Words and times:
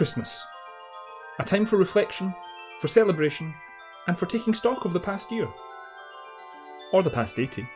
Christmas. 0.00 0.46
A 1.40 1.44
time 1.44 1.66
for 1.66 1.76
reflection, 1.76 2.34
for 2.80 2.88
celebration, 2.88 3.52
and 4.06 4.18
for 4.18 4.24
taking 4.24 4.54
stock 4.54 4.86
of 4.86 4.94
the 4.94 4.98
past 4.98 5.30
year. 5.30 5.46
Or 6.90 7.02
the 7.02 7.10
past 7.10 7.38
80. 7.38 7.68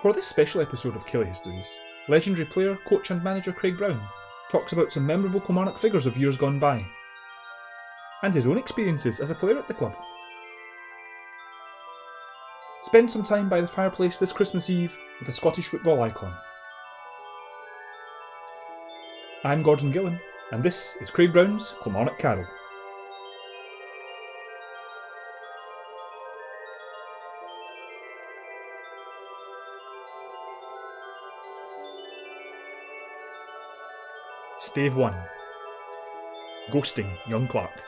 For 0.00 0.12
this 0.12 0.28
special 0.28 0.60
episode 0.60 0.94
of 0.94 1.04
Killie 1.04 1.26
Histories, 1.26 1.76
legendary 2.06 2.46
player, 2.46 2.78
coach, 2.86 3.10
and 3.10 3.24
manager 3.24 3.52
Craig 3.52 3.76
Brown 3.76 4.00
talks 4.52 4.72
about 4.72 4.92
some 4.92 5.04
memorable 5.04 5.40
Kilmarnock 5.40 5.80
figures 5.80 6.06
of 6.06 6.16
years 6.16 6.36
gone 6.36 6.60
by, 6.60 6.86
and 8.22 8.32
his 8.32 8.46
own 8.46 8.56
experiences 8.56 9.18
as 9.18 9.32
a 9.32 9.34
player 9.34 9.58
at 9.58 9.66
the 9.66 9.74
club. 9.74 9.96
Spend 12.82 13.10
some 13.10 13.24
time 13.24 13.48
by 13.48 13.60
the 13.60 13.66
fireplace 13.66 14.20
this 14.20 14.30
Christmas 14.30 14.70
Eve 14.70 14.96
with 15.18 15.28
a 15.28 15.32
Scottish 15.32 15.66
football 15.66 16.00
icon. 16.02 16.32
I'm 19.46 19.62
Gordon 19.62 19.92
Gillan, 19.92 20.18
and 20.52 20.62
this 20.62 20.96
is 21.02 21.10
Craig 21.10 21.30
Brown's 21.30 21.74
Kilmarnock 21.82 22.18
Carol. 22.18 22.46
Stave 34.58 34.96
1 34.96 35.14
Ghosting 36.70 37.14
Young 37.28 37.46
Clarke. 37.46 37.82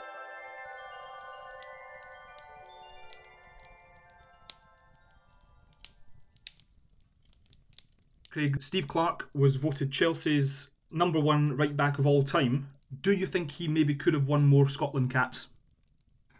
Craig, 8.30 8.62
Steve 8.62 8.86
Clarke 8.86 9.31
was 9.33 9.56
voted 9.56 9.91
Chelsea's 9.91 10.75
number 10.91 11.20
one 11.20 11.56
right 11.56 11.77
back 11.77 11.98
of 11.98 12.06
all 12.06 12.23
time. 12.23 12.69
Do 13.03 13.12
you 13.12 13.27
think 13.27 13.53
he 13.53 13.69
maybe 13.69 13.95
could 13.95 14.15
have 14.15 14.27
won 14.27 14.47
more 14.47 14.69
Scotland 14.69 15.11
caps? 15.11 15.48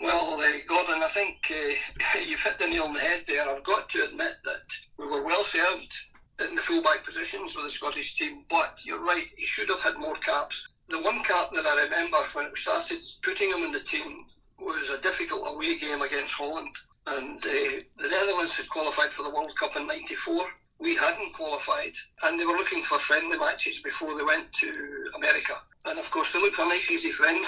Well, 0.01 0.41
uh, 0.41 0.51
Gordon, 0.69 1.03
I 1.03 1.09
think 1.09 1.51
uh, 1.51 2.19
you've 2.27 2.43
hit 2.43 2.59
the 2.59 2.67
nail 2.67 2.85
on 2.85 2.93
the 2.93 3.01
head 3.01 3.25
there. 3.27 3.49
I've 3.49 3.65
got 3.65 3.89
to 3.91 4.05
admit 4.05 4.35
that 4.45 4.63
we 4.99 5.07
were 5.07 5.23
well 5.23 5.45
served 5.45 5.93
in 6.41 6.55
the 6.55 6.63
fullback 6.63 7.05
positions 7.05 7.55
with 7.55 7.65
the 7.65 7.71
Scottish 7.71 8.17
team, 8.17 8.45
but 8.49 8.79
you're 8.85 9.03
right, 9.03 9.27
he 9.37 9.47
should 9.47 9.69
have 9.69 9.81
had 9.81 9.99
more 9.99 10.15
caps. 10.17 10.69
The 10.89 11.01
one 11.01 11.23
cap 11.25 11.51
that 11.53 11.67
I 11.67 11.85
remember 11.85 12.19
when 12.35 12.47
it 12.47 12.59
started 12.59 12.99
putting 13.23 13.51
him 13.51 13.65
in 13.65 13.73
the 13.73 13.81
team 13.81 14.27
was 14.59 14.89
a 14.91 15.01
difficult 15.01 15.49
away 15.49 15.79
game 15.79 16.03
against 16.03 16.35
Holland. 16.35 16.75
And 17.07 17.39
uh, 17.39 17.81
the 17.97 18.09
Netherlands 18.09 18.57
had 18.57 18.69
qualified 18.69 19.13
for 19.13 19.23
the 19.23 19.31
World 19.31 19.55
Cup 19.59 19.77
in 19.77 19.87
'94. 19.87 20.45
We 20.79 20.95
hadn't 20.95 21.33
qualified, 21.33 21.93
and 22.23 22.39
they 22.39 22.45
were 22.45 22.57
looking 22.57 22.83
for 22.83 22.99
friendly 22.99 23.39
matches 23.39 23.81
before 23.81 24.17
they 24.17 24.23
went 24.23 24.53
to 24.55 25.11
America. 25.15 25.55
And 25.87 25.99
of 26.01 26.11
course, 26.11 26.33
they 26.33 26.41
looked 26.41 26.57
for 26.57 26.67
nice, 26.67 26.91
easy 26.91 27.13
friendly. 27.13 27.47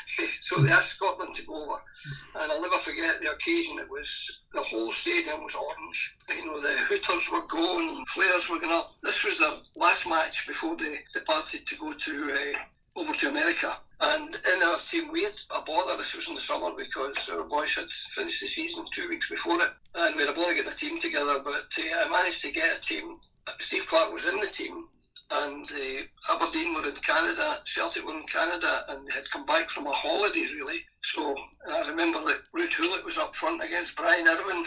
so 0.40 0.58
they 0.58 0.72
asked 0.72 0.94
Scotland 0.96 1.34
to 1.36 1.42
go 1.42 1.62
over. 1.62 1.80
And 2.34 2.50
I'll 2.50 2.60
never 2.60 2.78
forget 2.78 3.20
the 3.22 3.30
occasion. 3.30 3.78
It 3.78 3.88
was 3.88 4.40
the 4.52 4.62
whole 4.62 4.92
stadium 4.92 5.44
was 5.44 5.54
orange. 5.54 6.16
You 6.28 6.44
know, 6.44 6.60
the 6.60 6.76
hooters 6.78 7.30
were 7.30 7.46
going, 7.46 8.04
flares 8.06 8.48
were 8.50 8.58
going 8.58 8.74
up. 8.74 8.90
This 9.02 9.22
was 9.24 9.38
the 9.38 9.62
last 9.76 10.06
match 10.06 10.46
before 10.48 10.76
they 10.76 10.98
departed 11.14 11.66
to 11.66 11.76
go 11.76 11.92
to 11.92 12.32
uh, 12.32 13.00
over 13.00 13.12
to 13.12 13.28
America. 13.28 13.78
And 14.00 14.36
in 14.52 14.62
our 14.62 14.78
team, 14.90 15.10
we 15.10 15.24
had 15.24 15.32
a 15.50 15.62
bother. 15.62 15.96
This 15.96 16.14
was 16.14 16.28
in 16.28 16.34
the 16.34 16.40
summer 16.40 16.70
because 16.76 17.16
our 17.30 17.44
boys 17.44 17.74
had 17.74 17.86
finished 18.14 18.40
the 18.42 18.48
season 18.48 18.84
two 18.92 19.08
weeks 19.08 19.28
before 19.28 19.60
it, 19.62 19.70
and 19.94 20.14
we 20.16 20.22
had 20.22 20.30
a 20.30 20.34
bother 20.34 20.54
getting 20.54 20.70
a 20.70 20.74
team 20.74 21.00
together. 21.00 21.40
But 21.42 21.66
uh, 21.78 22.04
I 22.04 22.08
managed 22.10 22.42
to 22.42 22.52
get 22.52 22.76
a 22.76 22.80
team. 22.80 23.18
Steve 23.60 23.86
Clarke 23.86 24.12
was 24.12 24.26
in 24.26 24.38
the 24.40 24.48
team, 24.48 24.84
and 25.30 25.66
uh, 25.72 26.34
Aberdeen 26.34 26.74
were 26.74 26.88
in 26.88 26.94
Canada, 26.96 27.60
Celtic 27.64 28.06
were 28.06 28.14
in 28.14 28.26
Canada, 28.26 28.84
and 28.88 29.06
they 29.06 29.14
had 29.14 29.30
come 29.30 29.46
back 29.46 29.70
from 29.70 29.86
a 29.86 29.92
holiday 29.92 30.46
really. 30.54 30.80
So 31.14 31.36
I 31.70 31.88
remember 31.88 32.18
that 32.24 32.50
Ruud 32.52 32.76
Gullit 32.76 33.04
was 33.04 33.16
up 33.16 33.36
front 33.36 33.62
against 33.62 33.94
Brian 33.94 34.26
Irvine, 34.26 34.64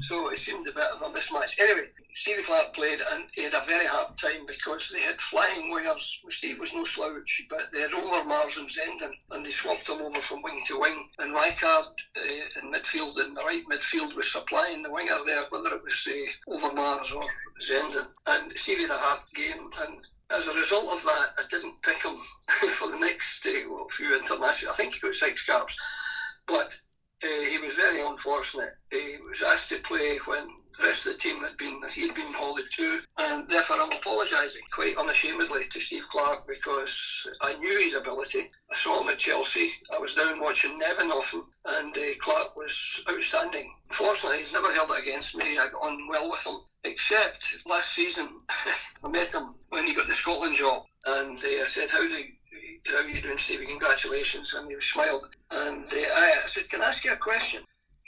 so 0.00 0.28
it 0.30 0.38
seemed 0.38 0.66
a 0.66 0.72
bit 0.72 0.84
of 0.84 1.02
a 1.02 1.10
mismatch. 1.10 1.58
Anyway, 1.60 1.88
Stevie 2.14 2.44
Clarke 2.44 2.72
played, 2.72 3.00
and 3.12 3.24
he 3.32 3.42
had 3.42 3.52
a 3.52 3.64
very 3.66 3.86
hard 3.86 4.16
time 4.16 4.46
because 4.46 4.88
they 4.88 5.00
had 5.00 5.20
flying 5.20 5.70
wingers. 5.70 6.18
Steve 6.30 6.58
was 6.58 6.72
no 6.72 6.84
slouch, 6.84 7.46
but 7.50 7.70
they 7.72 7.80
had 7.80 7.92
over 7.92 8.06
Overmars 8.06 8.56
and 8.56 8.70
Zenden, 8.70 9.12
and 9.32 9.44
they 9.44 9.50
swapped 9.50 9.88
him 9.88 10.00
over 10.00 10.20
from 10.22 10.42
wing 10.42 10.62
to 10.66 10.80
wing. 10.80 11.08
And 11.18 11.34
Rijkaard 11.34 11.88
uh, 12.16 12.60
in 12.62 12.72
midfield, 12.72 13.22
in 13.22 13.34
the 13.34 13.42
right 13.42 13.64
midfield, 13.70 14.14
was 14.14 14.32
supplying 14.32 14.82
the 14.82 14.90
winger 14.90 15.18
there, 15.26 15.44
whether 15.50 15.74
it 15.74 15.84
was 15.84 16.08
uh, 16.08 16.52
Overmars 16.52 17.14
or 17.14 17.26
Zenden. 17.60 18.06
And 18.26 18.56
Stevie 18.56 18.82
had 18.82 18.92
a 18.92 18.98
hard 18.98 19.20
game, 19.34 19.68
and 19.82 19.98
as 20.32 20.46
a 20.46 20.54
result 20.54 20.92
of 20.92 21.02
that, 21.04 21.34
I 21.38 21.42
didn't 21.50 21.80
pick 21.82 22.02
him 22.02 22.16
for 22.74 22.90
the 22.90 22.98
next 22.98 23.46
uh, 23.46 23.50
well, 23.70 23.88
few 23.88 24.16
international. 24.18 24.72
I 24.72 24.76
think 24.76 24.94
he 24.94 25.00
got 25.00 25.14
six 25.14 25.44
caps, 25.44 25.76
but 26.46 26.74
uh, 27.22 27.42
he 27.48 27.58
was 27.58 27.74
very 27.74 28.00
unfortunate. 28.00 28.74
He 28.90 29.16
was 29.28 29.42
asked 29.42 29.68
to 29.70 29.78
play 29.78 30.18
when 30.24 30.48
the 30.78 30.86
rest 30.86 31.06
of 31.06 31.12
the 31.12 31.18
team 31.18 31.38
had 31.38 31.56
been 31.56 31.80
he'd 31.92 32.14
been 32.14 32.32
hauled 32.32 32.60
too, 32.70 33.00
and 33.18 33.48
therefore 33.48 33.80
I'm 33.80 33.92
apologising 33.92 34.62
quite 34.72 34.96
unashamedly 34.96 35.66
to 35.70 35.80
Steve 35.80 36.04
Clarke 36.10 36.46
because 36.46 37.28
I 37.40 37.54
knew 37.54 37.78
his 37.78 37.94
ability. 37.94 38.50
I 38.70 38.76
saw 38.76 39.02
him 39.02 39.08
at 39.08 39.18
Chelsea. 39.18 39.72
I 39.92 39.98
was 39.98 40.14
down 40.14 40.40
watching 40.40 40.78
Nevin 40.78 41.10
often, 41.10 41.44
and 41.66 41.96
uh, 41.96 42.00
Clarke 42.20 42.56
was 42.56 43.04
outstanding. 43.10 43.72
Fortunately, 43.90 44.38
he's 44.38 44.52
never 44.52 44.72
held 44.72 44.90
it 44.90 45.02
against 45.02 45.36
me. 45.36 45.58
I 45.58 45.68
got 45.68 45.82
on 45.82 46.08
well 46.08 46.30
with 46.30 46.46
him, 46.46 46.56
except 46.84 47.42
last 47.66 47.92
season 47.94 48.28
I 49.04 49.08
met 49.08 49.28
him 49.28 49.54
when 49.70 49.86
he 49.86 49.94
got 49.94 50.08
the 50.08 50.14
Scotland 50.14 50.56
job, 50.56 50.84
and 51.06 51.38
uh, 51.38 51.62
I 51.62 51.66
said, 51.68 51.90
"How 51.90 52.00
do?" 52.00 52.22
How 52.86 52.96
are 52.96 53.08
you 53.08 53.22
doing, 53.22 53.38
Stevie? 53.38 53.66
Congratulations. 53.66 54.54
And 54.54 54.68
he 54.68 54.76
smiled. 54.80 55.28
And 55.52 55.84
uh, 55.84 55.96
I 55.96 56.42
said, 56.48 56.68
Can 56.68 56.82
I 56.82 56.88
ask 56.88 57.04
you 57.04 57.12
a 57.12 57.16
question? 57.16 57.62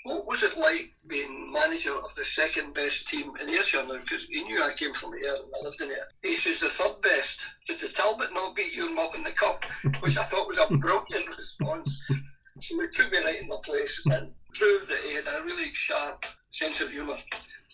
What 0.04 0.26
was 0.26 0.42
it 0.42 0.58
like 0.58 0.92
being 1.06 1.50
manager 1.50 1.96
of 1.96 2.14
the 2.14 2.26
second 2.26 2.74
best 2.74 3.08
team 3.08 3.32
in 3.40 3.48
Ayrshire 3.48 3.84
now? 3.86 3.98
Because 3.98 4.26
he 4.28 4.42
knew 4.42 4.62
I 4.62 4.74
came 4.74 4.92
from 4.92 5.14
Ayr 5.14 5.34
and 5.34 5.52
I 5.58 5.64
lived 5.64 5.80
in 5.80 5.90
Ayr. 5.90 6.06
He 6.22 6.36
says 6.36 6.60
the 6.60 6.68
third 6.68 7.00
best. 7.00 7.40
Did 7.66 7.80
the 7.80 7.88
Talbot 7.88 8.28
not 8.34 8.54
beat 8.54 8.74
you 8.74 8.86
and 8.86 8.94
Mob 8.94 9.14
in 9.14 9.22
the 9.22 9.30
cup? 9.30 9.64
Which 10.00 10.18
I 10.18 10.24
thought 10.24 10.46
was 10.46 10.58
a 10.58 10.76
brilliant 10.76 11.26
response. 11.38 12.02
So 12.60 12.78
he 12.80 12.86
put 12.88 13.12
me 13.12 13.18
right 13.24 13.40
in 13.40 13.48
my 13.48 13.56
place 13.64 14.02
and 14.04 14.30
proved 14.52 14.90
that 14.90 15.00
he 15.04 15.14
had 15.14 15.26
a 15.26 15.42
really 15.42 15.72
sharp 15.72 16.26
sense 16.52 16.82
of 16.82 16.90
humour. 16.90 17.16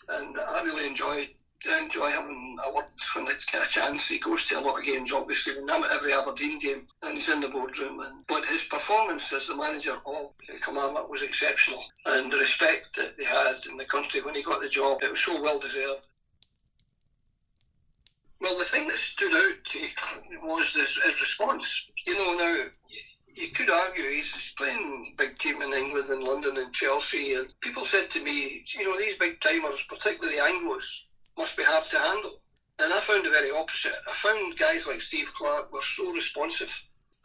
And 0.09 0.39
I 0.39 0.63
really 0.63 0.87
enjoyed 0.87 1.31
I 1.69 1.83
enjoy 1.83 2.11
having 2.11 2.57
a 2.65 2.73
word 2.73 2.87
when 3.15 3.29
I 3.29 3.33
get 3.53 3.67
a 3.67 3.69
chance. 3.69 4.09
He 4.09 4.19
goes 4.19 4.47
to 4.47 4.59
a 4.59 4.61
lot 4.61 4.79
of 4.79 4.85
games, 4.85 5.13
obviously, 5.13 5.59
and 5.59 5.71
I'm 5.71 5.85
at 5.85 5.93
every 5.93 6.13
Aberdeen 6.13 6.59
game, 6.59 6.87
and 7.03 7.17
he's 7.17 7.29
in 7.29 7.41
the 7.41 7.49
boardroom. 7.49 8.01
And 8.01 8.27
but 8.27 8.47
his 8.47 8.65
performance 8.65 9.31
as 9.33 9.47
the 9.47 9.57
manager 9.57 9.99
of 10.07 10.33
Kilmarnock 10.65 11.11
was 11.11 11.23
exceptional, 11.23 11.85
and 12.07 12.33
the 12.33 12.39
respect 12.39 12.97
that 12.97 13.17
they 13.19 13.25
had 13.25 13.57
in 13.69 13.77
the 13.77 13.85
country 13.85 14.23
when 14.23 14.35
he 14.35 14.43
got 14.43 14.63
the 14.63 14.69
job, 14.69 15.03
it 15.03 15.11
was 15.11 15.21
so 15.21 15.41
well 15.43 15.59
deserved. 15.59 16.07
Well, 18.41 18.59
the 18.59 18.65
thing 18.65 18.87
that 18.89 18.97
stood 18.97 19.35
out 19.35 20.43
was 20.43 20.73
this, 20.73 20.99
his 21.05 21.21
response. 21.21 21.91
You 22.07 22.15
know, 22.15 22.35
now 22.35 22.65
you 23.35 23.49
could 23.51 23.69
argue 23.69 24.09
he's 24.09 24.55
playing 24.57 25.15
big 25.19 25.37
team 25.39 25.61
in 25.61 25.75
England 25.75 26.09
and 26.09 26.25
London 26.25 26.57
and 26.57 26.73
Chelsea, 26.73 27.35
and 27.35 27.49
people 27.61 27.85
said 27.85 28.09
to 28.11 28.25
me, 28.25 28.65
you 28.67 28.85
know, 28.85 28.99
these 28.99 29.17
big 29.19 29.41
timers, 29.41 29.85
particularly 29.91 30.37
the 30.37 30.43
Anglos 30.43 31.03
must 31.41 31.57
be 31.57 31.65
hard 31.65 31.85
to 31.89 31.99
handle. 31.99 32.43
And 32.81 32.93
I 32.93 33.01
found 33.01 33.25
the 33.25 33.31
very 33.31 33.51
opposite. 33.51 33.95
I 34.07 34.13
found 34.13 34.59
guys 34.59 34.87
like 34.87 35.01
Steve 35.01 35.33
Clarke 35.35 35.73
were 35.73 35.81
so 35.81 36.13
responsive. 36.13 36.71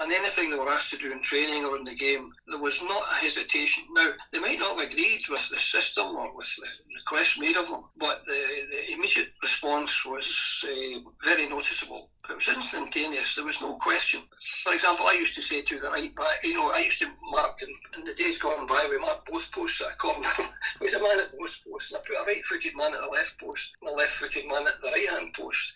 And 0.01 0.11
anything 0.11 0.49
they 0.49 0.57
were 0.57 0.67
asked 0.67 0.91
to 0.91 0.97
do 0.97 1.11
in 1.13 1.21
training 1.21 1.63
or 1.63 1.77
in 1.77 1.85
the 1.85 1.95
game, 1.95 2.29
there 2.47 2.59
was 2.59 2.81
not 2.81 3.03
a 3.11 3.15
hesitation. 3.15 3.85
Now, 3.93 4.11
they 4.33 4.39
might 4.39 4.59
not 4.59 4.77
have 4.77 4.91
agreed 4.91 5.21
with 5.29 5.47
the 5.49 5.57
system 5.57 6.17
or 6.17 6.35
with 6.35 6.53
the 6.57 6.67
request 6.97 7.39
made 7.39 7.55
of 7.55 7.69
them, 7.69 7.85
but 7.95 8.25
the, 8.25 8.67
the 8.69 8.91
immediate 8.91 9.31
response 9.41 10.03
was 10.05 10.65
uh, 10.67 10.99
very 11.23 11.47
noticeable. 11.47 12.09
It 12.29 12.35
was 12.35 12.47
instantaneous. 12.49 13.35
There 13.35 13.45
was 13.45 13.61
no 13.61 13.75
question. 13.75 14.21
For 14.63 14.73
example, 14.73 15.05
I 15.07 15.13
used 15.13 15.35
to 15.35 15.41
say 15.41 15.61
to 15.61 15.79
the 15.79 15.89
right 15.89 16.13
back, 16.13 16.43
you 16.43 16.55
know, 16.55 16.71
I 16.71 16.79
used 16.79 16.99
to 16.99 17.07
mark 17.31 17.61
in, 17.61 17.69
in 17.97 18.05
the 18.05 18.15
days 18.15 18.37
gone 18.37 18.67
by, 18.67 18.87
we 18.89 18.97
marked 18.97 19.31
both 19.31 19.49
posts 19.53 19.81
at 19.81 19.93
a 19.93 19.95
corner. 19.95 20.27
we 20.81 20.91
had 20.91 20.99
a 20.99 21.03
man 21.03 21.21
at 21.21 21.37
both 21.37 21.57
posts, 21.65 21.91
and 21.91 21.99
I 21.99 22.01
put 22.05 22.21
a 22.21 22.25
right-footed 22.25 22.75
man 22.75 22.93
at 22.93 22.99
the 22.99 23.07
left 23.07 23.39
post 23.39 23.71
and 23.81 23.91
a 23.91 23.93
left-footed 23.93 24.45
man 24.45 24.67
at 24.67 24.81
the 24.81 24.89
right-hand 24.89 25.33
post. 25.33 25.73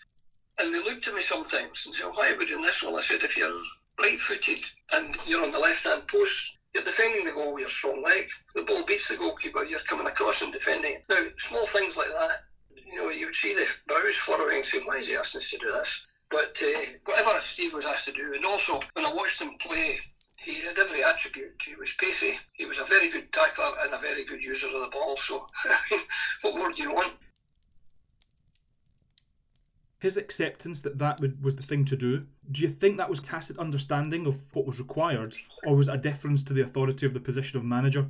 And 0.58 0.74
they 0.74 0.82
looked 0.82 1.08
at 1.08 1.14
me 1.14 1.22
sometimes 1.22 1.84
and 1.86 1.94
said, 1.94 2.10
why 2.12 2.32
are 2.32 2.36
we 2.36 2.44
doing 2.44 2.62
this? 2.62 2.82
Well, 2.82 2.98
I 2.98 3.02
said, 3.02 3.22
if 3.22 3.34
you're 3.34 3.62
right-footed 4.00 4.64
and 4.92 5.16
you're 5.26 5.44
on 5.44 5.50
the 5.50 5.58
left-hand 5.58 6.06
post, 6.08 6.52
you're 6.74 6.84
defending 6.84 7.24
the 7.24 7.32
goal 7.32 7.54
with 7.54 7.62
your 7.62 7.70
strong 7.70 8.02
leg. 8.02 8.28
The 8.54 8.62
ball 8.62 8.84
beats 8.84 9.08
the 9.08 9.16
goalkeeper, 9.16 9.64
you're 9.64 9.80
coming 9.80 10.06
across 10.06 10.42
and 10.42 10.52
defending 10.52 10.94
it. 10.94 11.04
Now, 11.08 11.22
small 11.38 11.66
things 11.66 11.96
like 11.96 12.08
that, 12.08 12.44
you 12.74 12.96
know, 12.96 13.10
you 13.10 13.26
would 13.26 13.34
see 13.34 13.54
the 13.54 13.66
brows 13.86 14.14
furrowing 14.16 14.58
and 14.58 14.64
say, 14.64 14.78
why 14.84 14.96
is 14.96 15.06
he 15.06 15.16
asking 15.16 15.40
us 15.40 15.50
to 15.50 15.58
do 15.58 15.72
this? 15.72 16.06
But 16.30 16.56
uh, 16.62 16.80
whatever 17.04 17.40
Steve 17.44 17.74
was 17.74 17.86
asked 17.86 18.04
to 18.04 18.12
do, 18.12 18.32
and 18.34 18.44
also 18.44 18.80
when 18.94 19.04
I 19.04 19.12
watched 19.12 19.42
him 19.42 19.56
play, 19.58 19.98
he 20.36 20.54
had 20.60 20.78
every 20.78 21.04
attribute. 21.04 21.60
He 21.64 21.74
was 21.74 21.92
pacey, 21.94 22.38
he 22.52 22.66
was 22.66 22.78
a 22.78 22.84
very 22.84 23.08
good 23.08 23.32
tackler 23.32 23.72
and 23.82 23.92
a 23.92 23.98
very 23.98 24.24
good 24.24 24.42
user 24.42 24.68
of 24.68 24.80
the 24.80 24.88
ball. 24.88 25.16
So, 25.16 25.46
what 26.42 26.56
more 26.56 26.72
do 26.72 26.82
you 26.82 26.92
want? 26.92 27.14
His 30.00 30.16
acceptance 30.16 30.80
that 30.80 30.98
that 30.98 31.20
would, 31.20 31.44
was 31.44 31.56
the 31.56 31.62
thing 31.62 31.84
to 31.84 31.96
do, 31.96 32.26
do 32.50 32.62
you 32.62 32.68
think 32.68 32.96
that 32.96 33.10
was 33.10 33.20
tacit 33.20 33.58
understanding 33.58 34.26
of 34.26 34.38
what 34.54 34.66
was 34.66 34.78
required, 34.78 35.36
or 35.64 35.76
was 35.76 35.88
it 35.88 35.94
a 35.94 35.98
deference 35.98 36.42
to 36.44 36.54
the 36.54 36.62
authority 36.62 37.06
of 37.06 37.14
the 37.14 37.20
position 37.20 37.58
of 37.58 37.64
manager? 37.64 38.06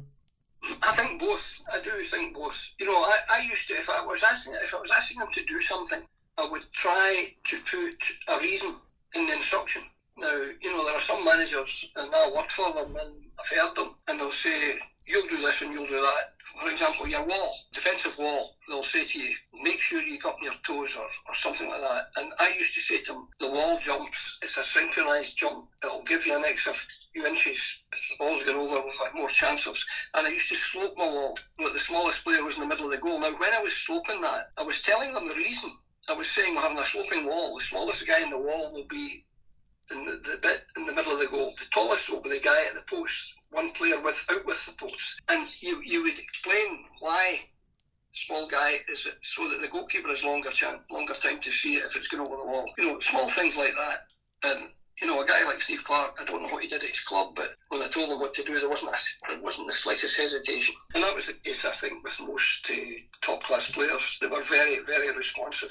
I 0.82 0.94
think 0.94 1.20
both. 1.20 1.60
I 1.72 1.80
do 1.82 2.02
think 2.04 2.34
both. 2.34 2.56
You 2.78 2.86
know, 2.86 2.92
I, 2.92 3.18
I 3.28 3.40
used 3.42 3.66
to, 3.68 3.74
if 3.74 3.90
I 3.90 4.04
was 4.04 4.22
asking, 4.22 4.54
if 4.62 4.74
I 4.74 4.80
was 4.80 4.90
asking 4.96 5.18
them 5.18 5.28
to 5.34 5.44
do 5.44 5.60
something, 5.60 6.00
I 6.38 6.46
would 6.48 6.64
try 6.72 7.34
to 7.44 7.56
put 7.70 7.96
a 8.28 8.38
reason 8.38 8.74
in 9.14 9.26
the 9.26 9.34
instruction. 9.34 9.82
Now, 10.16 10.36
you 10.62 10.70
know, 10.70 10.84
there 10.84 10.96
are 10.96 11.00
some 11.00 11.24
managers, 11.24 11.86
and 11.96 12.10
I 12.14 12.30
work 12.34 12.50
for 12.50 12.72
them, 12.72 12.94
and 12.96 13.14
I've 13.38 13.58
heard 13.58 13.74
them, 13.74 13.94
and 14.06 14.20
they'll 14.20 14.30
say, 14.30 14.78
you'll 15.06 15.26
do 15.26 15.38
this 15.38 15.62
and 15.62 15.72
you'll 15.72 15.86
do 15.86 16.00
that. 16.00 16.34
For 16.60 16.68
example, 16.68 17.08
your 17.08 17.24
wall, 17.24 17.54
defensive 17.72 18.18
wall, 18.18 18.54
they'll 18.68 18.84
say 18.84 19.06
to 19.06 19.18
you, 19.18 19.34
make 19.62 19.80
sure 19.80 20.02
you 20.02 20.18
got 20.18 20.40
your 20.42 20.52
toes 20.62 20.94
or, 20.94 21.06
or 21.26 21.34
something 21.34 21.70
like 21.70 21.80
that. 21.80 22.10
And 22.16 22.32
I 22.38 22.50
used 22.50 22.74
to 22.74 22.80
say 22.80 23.00
to 23.04 23.12
them, 23.14 23.28
the 23.40 23.50
wall 23.50 23.78
jumps, 23.80 24.38
it's 24.42 24.58
a 24.58 24.64
synchronised 24.64 25.38
jump. 25.38 25.68
It'll 25.82 26.02
give 26.02 26.26
you 26.26 26.36
an 26.36 26.44
extra 26.44 26.74
few 27.14 27.26
inches 27.26 27.56
if 27.92 27.98
the 28.10 28.16
ball's 28.18 28.42
going 28.42 28.58
over 28.58 28.86
with 28.86 28.94
like 29.00 29.14
more 29.14 29.30
chances. 29.30 29.82
And 30.14 30.26
I 30.26 30.30
used 30.30 30.50
to 30.50 30.54
slope 30.54 30.92
my 30.98 31.06
wall. 31.06 31.38
But 31.56 31.72
the 31.72 31.80
smallest 31.80 32.24
player 32.24 32.44
was 32.44 32.56
in 32.56 32.60
the 32.60 32.66
middle 32.66 32.84
of 32.86 32.92
the 32.92 32.98
goal. 32.98 33.18
Now, 33.18 33.32
when 33.38 33.54
I 33.54 33.62
was 33.62 33.72
sloping 33.72 34.20
that, 34.20 34.50
I 34.58 34.62
was 34.62 34.82
telling 34.82 35.14
them 35.14 35.28
the 35.28 35.34
reason. 35.34 35.70
I 36.10 36.12
was 36.12 36.28
saying 36.28 36.54
we're 36.54 36.62
having 36.62 36.78
a 36.78 36.84
sloping 36.84 37.24
wall. 37.24 37.56
The 37.56 37.64
smallest 37.64 38.06
guy 38.06 38.20
in 38.20 38.30
the 38.30 38.38
wall 38.38 38.72
will 38.74 38.86
be 38.86 39.24
in 39.90 40.04
the, 40.04 40.12
the 40.12 40.38
bit 40.42 40.62
in 40.76 40.86
the 40.86 40.92
middle 40.92 41.12
of 41.12 41.18
the 41.18 41.26
goal. 41.26 41.54
The 41.58 41.66
tallest 41.70 42.08
be 42.22 42.30
the 42.30 42.40
guy 42.40 42.64
at 42.66 42.74
the 42.74 42.82
post 42.82 43.34
one 43.50 43.70
player 43.72 44.00
with 44.00 44.24
out 44.30 44.46
with 44.46 44.64
the 44.66 44.72
post, 44.72 45.20
and 45.28 45.46
you 45.60 45.82
you 45.84 46.02
would 46.02 46.18
explain 46.18 46.84
why 47.00 47.40
small 48.12 48.46
guy 48.46 48.80
is 48.88 49.06
it 49.06 49.18
so 49.22 49.48
that 49.48 49.60
the 49.60 49.68
goalkeeper 49.68 50.08
has 50.08 50.24
longer 50.24 50.50
chance, 50.50 50.80
longer 50.90 51.14
time 51.14 51.40
to 51.40 51.50
see 51.50 51.76
it 51.76 51.84
if 51.84 51.96
it's 51.96 52.08
going 52.08 52.26
over 52.26 52.36
the 52.36 52.46
wall. 52.48 52.70
You 52.78 52.86
know, 52.86 53.00
small 53.00 53.28
things 53.28 53.56
like 53.56 53.74
that, 53.76 54.06
and. 54.44 54.70
You 55.00 55.06
know, 55.06 55.22
a 55.22 55.26
guy 55.26 55.42
like 55.46 55.62
Steve 55.62 55.82
Clarke, 55.82 56.18
I 56.20 56.26
don't 56.26 56.42
know 56.42 56.52
what 56.52 56.62
he 56.62 56.68
did 56.68 56.82
at 56.82 56.90
his 56.90 57.00
club, 57.00 57.34
but 57.34 57.54
when 57.70 57.80
I 57.80 57.88
told 57.88 58.10
him 58.10 58.18
what 58.18 58.34
to 58.34 58.44
do, 58.44 58.58
there 58.58 58.68
wasn't 58.68 58.90
a, 58.90 58.98
there 59.30 59.40
wasn't 59.40 59.68
the 59.68 59.72
slightest 59.72 60.14
hesitation. 60.14 60.74
And 60.94 61.02
that 61.02 61.14
was 61.14 61.26
the 61.26 61.32
case, 61.42 61.64
I 61.64 61.70
think, 61.76 62.04
with 62.04 62.20
most 62.20 62.68
uh, 62.70 62.74
top 63.22 63.42
class 63.42 63.70
players. 63.70 64.18
They 64.20 64.26
were 64.26 64.44
very, 64.44 64.80
very 64.80 65.16
responsive 65.16 65.70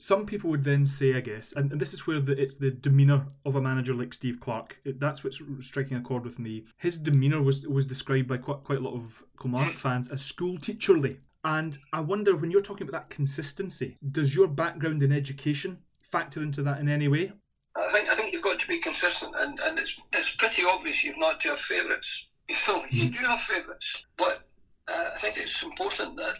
some 0.00 0.24
people 0.24 0.48
would 0.50 0.64
then 0.64 0.86
say, 0.86 1.14
I 1.14 1.20
guess, 1.20 1.52
and, 1.52 1.70
and 1.72 1.80
this 1.80 1.92
is 1.92 2.06
where 2.06 2.20
the, 2.20 2.40
it's 2.40 2.54
the 2.54 2.70
demeanour 2.70 3.26
of 3.44 3.54
a 3.54 3.60
manager 3.60 3.94
like 3.94 4.14
Steve 4.14 4.40
Clarke. 4.40 4.78
It, 4.84 4.98
that's 4.98 5.22
what's 5.22 5.40
striking 5.60 5.96
a 5.96 6.00
chord 6.00 6.24
with 6.24 6.38
me. 6.38 6.64
His 6.78 6.96
demeanour 6.96 7.42
was 7.42 7.66
was 7.66 7.84
described 7.84 8.28
by 8.28 8.38
quite 8.38 8.64
quite 8.64 8.78
a 8.78 8.82
lot 8.82 8.94
of 8.94 9.22
Kilmarnock 9.40 9.74
fans 9.74 10.08
as 10.08 10.22
school 10.22 10.56
teacherly. 10.56 11.18
And 11.44 11.78
I 11.92 12.00
wonder 12.00 12.34
when 12.34 12.50
you're 12.50 12.60
talking 12.60 12.88
about 12.88 13.00
that 13.00 13.14
consistency, 13.14 13.96
does 14.10 14.34
your 14.34 14.46
background 14.46 15.02
in 15.02 15.12
education 15.12 15.78
factor 16.02 16.42
into 16.42 16.62
that 16.62 16.80
in 16.80 16.88
any 16.88 17.08
way? 17.08 17.32
I 17.76 17.92
think 17.92 18.08
I 18.10 18.14
think 18.14 18.32
you've 18.32 18.42
got 18.42 18.58
to 18.58 18.68
be 18.68 18.78
consistent, 18.78 19.34
and, 19.38 19.60
and 19.60 19.78
it's 19.78 20.00
it's 20.12 20.34
pretty 20.36 20.62
obvious 20.64 21.04
you've 21.04 21.18
not 21.18 21.40
to 21.40 21.50
have 21.50 21.60
favourites. 21.60 22.26
You 22.50 22.56
know, 22.66 22.84
you 22.90 23.04
mm-hmm. 23.04 23.22
do 23.22 23.28
have 23.28 23.40
favourites, 23.42 24.04
but 24.16 24.40
uh, 24.88 25.10
I 25.14 25.20
think 25.20 25.36
it's 25.36 25.62
important 25.62 26.16
that 26.16 26.34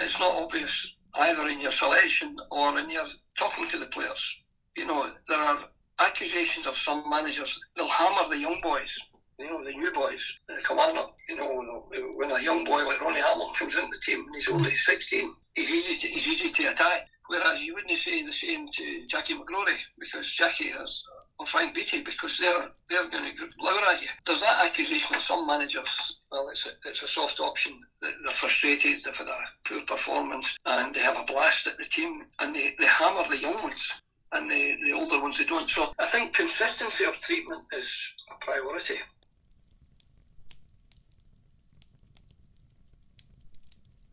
it's 0.00 0.18
not 0.18 0.34
obvious 0.34 0.95
either 1.18 1.48
in 1.48 1.60
your 1.60 1.72
selection 1.72 2.36
or 2.50 2.78
in 2.78 2.90
your 2.90 3.06
talking 3.38 3.68
to 3.70 3.78
the 3.78 3.86
players. 3.86 4.36
You 4.76 4.86
know, 4.86 5.10
there 5.28 5.38
are 5.38 5.64
accusations 5.98 6.66
of 6.66 6.76
some 6.76 7.08
managers, 7.08 7.58
they'll 7.74 7.88
hammer 7.88 8.28
the 8.28 8.38
young 8.38 8.60
boys, 8.62 8.94
you 9.38 9.46
know, 9.46 9.64
the 9.64 9.72
new 9.72 9.90
boys, 9.92 10.20
uh, 10.50 10.56
the 10.56 10.62
commander. 10.62 11.04
You 11.28 11.36
know, 11.36 11.86
when 12.16 12.30
a 12.30 12.40
young 12.40 12.64
boy 12.64 12.84
like 12.84 13.00
Ronnie 13.00 13.20
Hamilton 13.20 13.54
comes 13.54 13.74
into 13.74 13.88
the 13.90 14.00
team 14.00 14.24
and 14.26 14.34
he's 14.34 14.48
only 14.48 14.76
16, 14.76 15.34
he's 15.54 15.70
easy 15.70 15.94
he's 16.08 16.26
easy 16.26 16.50
to 16.50 16.72
attack. 16.72 17.08
Whereas 17.28 17.62
you 17.62 17.74
wouldn't 17.74 17.98
say 17.98 18.24
the 18.24 18.32
same 18.32 18.68
to 18.72 19.06
Jackie 19.08 19.34
McGrory 19.34 19.76
because 19.98 20.30
Jackie 20.32 20.68
has 20.68 21.02
will 21.38 21.46
find 21.46 21.74
Beattie 21.74 22.02
because 22.02 22.38
they're 22.38 22.70
they're 22.88 23.08
going 23.08 23.24
to 23.24 23.32
glower 23.58 23.78
at 23.92 24.00
you. 24.00 24.08
There's 24.24 24.40
that 24.40 24.64
accusation 24.64 25.16
of 25.16 25.22
some 25.22 25.46
managers. 25.46 26.18
Well, 26.30 26.48
it's 26.48 26.66
a, 26.66 26.70
it's 26.88 27.02
a 27.02 27.08
soft 27.08 27.40
option. 27.40 27.80
They're 28.00 28.12
frustrated. 28.34 29.02
They've 29.04 29.16
had 29.16 29.28
a 29.28 29.38
poor 29.64 29.80
performance 29.82 30.56
and 30.66 30.94
they 30.94 31.00
have 31.00 31.16
a 31.16 31.24
blast 31.24 31.66
at 31.66 31.78
the 31.78 31.84
team 31.84 32.22
and 32.40 32.54
they, 32.54 32.74
they 32.78 32.86
hammer 32.86 33.28
the 33.28 33.38
young 33.38 33.60
ones 33.62 33.92
and 34.32 34.50
the, 34.50 34.76
the 34.84 34.92
older 34.92 35.20
ones 35.20 35.38
they 35.38 35.44
don't. 35.44 35.68
So 35.68 35.92
I 35.98 36.06
think 36.06 36.34
consistency 36.34 37.04
of 37.04 37.18
treatment 37.20 37.62
is 37.72 37.88
a 38.30 38.44
priority. 38.44 38.96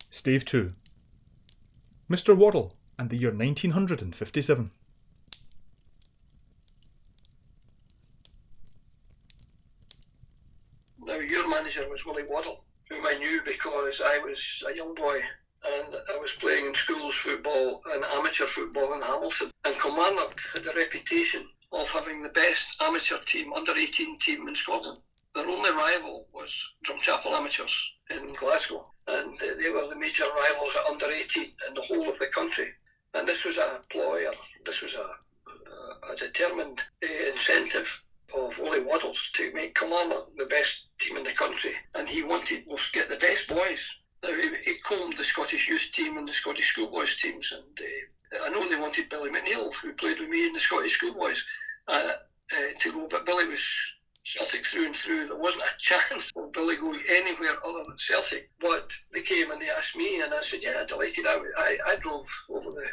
Stave 0.10 0.46
2 0.46 0.72
Mr. 2.10 2.36
Waddell 2.36 2.76
and 3.00 3.10
the 3.10 3.18
year 3.18 3.32
1957. 3.32 4.72
manager 11.64 11.90
was 11.90 12.06
Willie 12.06 12.24
Waddell, 12.30 12.66
whom 12.90 13.06
I 13.06 13.14
knew 13.16 13.42
because 13.46 14.02
I 14.04 14.18
was 14.20 14.64
a 14.68 14.76
young 14.76 14.94
boy 14.96 15.22
and 15.66 15.96
I 16.14 16.18
was 16.18 16.32
playing 16.34 16.66
in 16.66 16.74
schools 16.74 17.16
football 17.16 17.82
and 17.94 18.04
amateur 18.04 18.43
football 18.54 18.94
in 18.94 19.02
Hamilton. 19.02 19.50
And 19.66 19.76
Kilmarnock 19.80 20.40
had 20.54 20.66
a 20.66 20.74
reputation 20.76 21.48
of 21.72 21.90
having 21.90 22.22
the 22.22 22.30
best 22.30 22.76
amateur 22.82 23.18
team, 23.20 23.52
under 23.54 23.76
18 23.76 24.20
team 24.20 24.48
in 24.48 24.56
Scotland. 24.56 25.00
Their 25.34 25.50
only 25.50 25.72
rival 25.72 26.28
was 26.32 26.54
Drumchapel 26.86 27.34
Amateurs 27.34 27.94
in 28.12 28.34
Glasgow, 28.34 28.86
and 29.08 29.34
uh, 29.34 29.56
they 29.60 29.72
were 29.72 29.88
the 29.88 29.96
major 29.96 30.26
rivals 30.26 30.76
at 30.76 30.92
under 30.92 31.08
18 31.08 31.44
in 31.68 31.74
the 31.74 31.82
whole 31.82 32.08
of 32.08 32.20
the 32.20 32.28
country. 32.28 32.68
Scottish 46.64 46.74
schoolboys 46.74 47.18
teams, 47.18 47.52
and 47.52 48.42
uh, 48.42 48.46
I 48.46 48.50
know 48.50 48.68
they 48.68 48.80
wanted 48.80 49.10
Billy 49.10 49.30
McNeill, 49.30 49.74
who 49.74 49.94
played 49.94 50.20
with 50.20 50.30
me 50.30 50.48
in 50.48 50.54
the 50.54 50.60
Scottish 50.60 50.94
schoolboys, 50.94 51.44
uh, 51.88 52.14
uh, 52.54 52.80
to 52.80 52.92
go, 52.92 53.08
but 53.10 53.26
Billy 53.26 53.48
was 53.48 53.64
Celtic 54.24 54.66
through 54.66 54.88
and 54.88 54.96
through. 54.96 55.28
There 55.28 55.38
wasn't 55.38 55.64
a 55.64 55.68
chance 55.80 56.32
of 56.36 56.54
Billy 56.54 56.78
going 56.78 57.02
anywhere 57.10 57.56
other 57.66 57.84
than 57.86 57.98
Celtic. 57.98 58.50
But 58.60 58.90
they 59.12 59.22
came 59.22 59.52
and 59.52 59.62
they 59.62 59.70
asked 59.70 59.96
me, 59.96 60.22
and 60.22 60.34
I 60.34 60.42
said, 60.42 60.64
"Yeah, 60.64 60.86
delighted." 60.86 61.26
I, 61.28 61.40
I, 61.58 61.78
I 61.88 61.96
drove 61.98 62.28
over 62.50 62.72
the, 62.72 62.86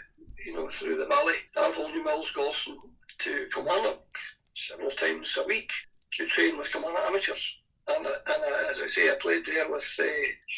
you 0.44 0.54
know, 0.54 0.68
through 0.68 0.96
the 0.96 1.06
valley, 1.06 1.34
Darvel, 1.56 1.92
Newmilns, 1.92 2.34
Galston 2.34 2.76
to 3.18 3.46
Kilmarnock 3.52 4.02
several 4.54 4.90
times 4.90 5.36
a 5.38 5.46
week 5.46 5.70
to 6.12 6.26
train 6.26 6.58
with 6.58 6.72
Kilmarnock 6.72 7.06
amateurs. 7.06 7.56
And, 7.88 8.06
uh, 8.06 8.10
and 8.26 8.42
uh, 8.42 8.70
as 8.70 8.80
I 8.80 8.86
say, 8.88 9.10
I 9.10 9.14
played 9.14 9.46
there 9.46 9.70
with 9.70 9.84
uh, 10.00 10.04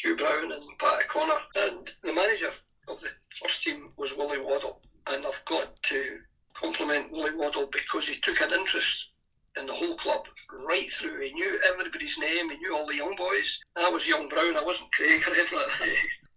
Hugh 0.01 0.15
Brown 0.15 0.51
and 0.51 0.63
Pat 0.77 1.03
O'Connor. 1.03 1.39
And 1.55 1.91
the 2.03 2.13
manager 2.13 2.51
of 2.87 2.99
the 3.01 3.09
first 3.41 3.63
team 3.63 3.91
was 3.97 4.15
Willie 4.15 4.39
Waddell. 4.39 4.81
And 5.07 5.25
I've 5.25 5.43
got 5.45 5.81
to 5.83 6.19
compliment 6.53 7.11
Willie 7.11 7.35
Waddell 7.35 7.67
because 7.67 8.07
he 8.07 8.19
took 8.19 8.41
an 8.41 8.53
interest 8.53 9.09
in 9.57 9.65
the 9.65 9.73
whole 9.73 9.95
club 9.95 10.23
right 10.65 10.91
through. 10.93 11.21
He 11.21 11.33
knew 11.33 11.59
everybody's 11.71 12.17
name, 12.17 12.49
he 12.49 12.57
knew 12.57 12.75
all 12.75 12.87
the 12.87 12.95
young 12.95 13.15
boys. 13.15 13.59
I 13.75 13.89
was 13.89 14.07
young 14.07 14.27
Brown, 14.27 14.57
I 14.57 14.63
wasn't 14.63 14.91
Craig 14.91 15.21
or 15.27 15.33
anything 15.33 15.57
like 15.57 15.67
that. 15.79 15.89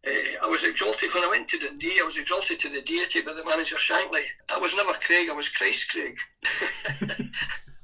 Uh, 0.07 0.45
I 0.45 0.47
was 0.47 0.65
exalted 0.65 1.13
when 1.15 1.25
I 1.25 1.29
went 1.29 1.49
to 1.49 1.59
Dundee. 1.59 1.99
I 2.01 2.05
was 2.05 2.17
exalted 2.17 2.61
to 2.61 2.69
the 2.69 2.83
deity 2.83 3.23
by 3.23 3.33
the 3.33 3.45
manager 3.45 3.77
Shankly. 3.77 4.23
I 4.55 4.59
was 4.59 4.75
never 4.75 4.93
Craig. 4.95 5.29
I 5.31 5.35
was 5.35 5.49
Christ 5.49 5.91
Craig. 5.91 6.17
and 7.01 7.31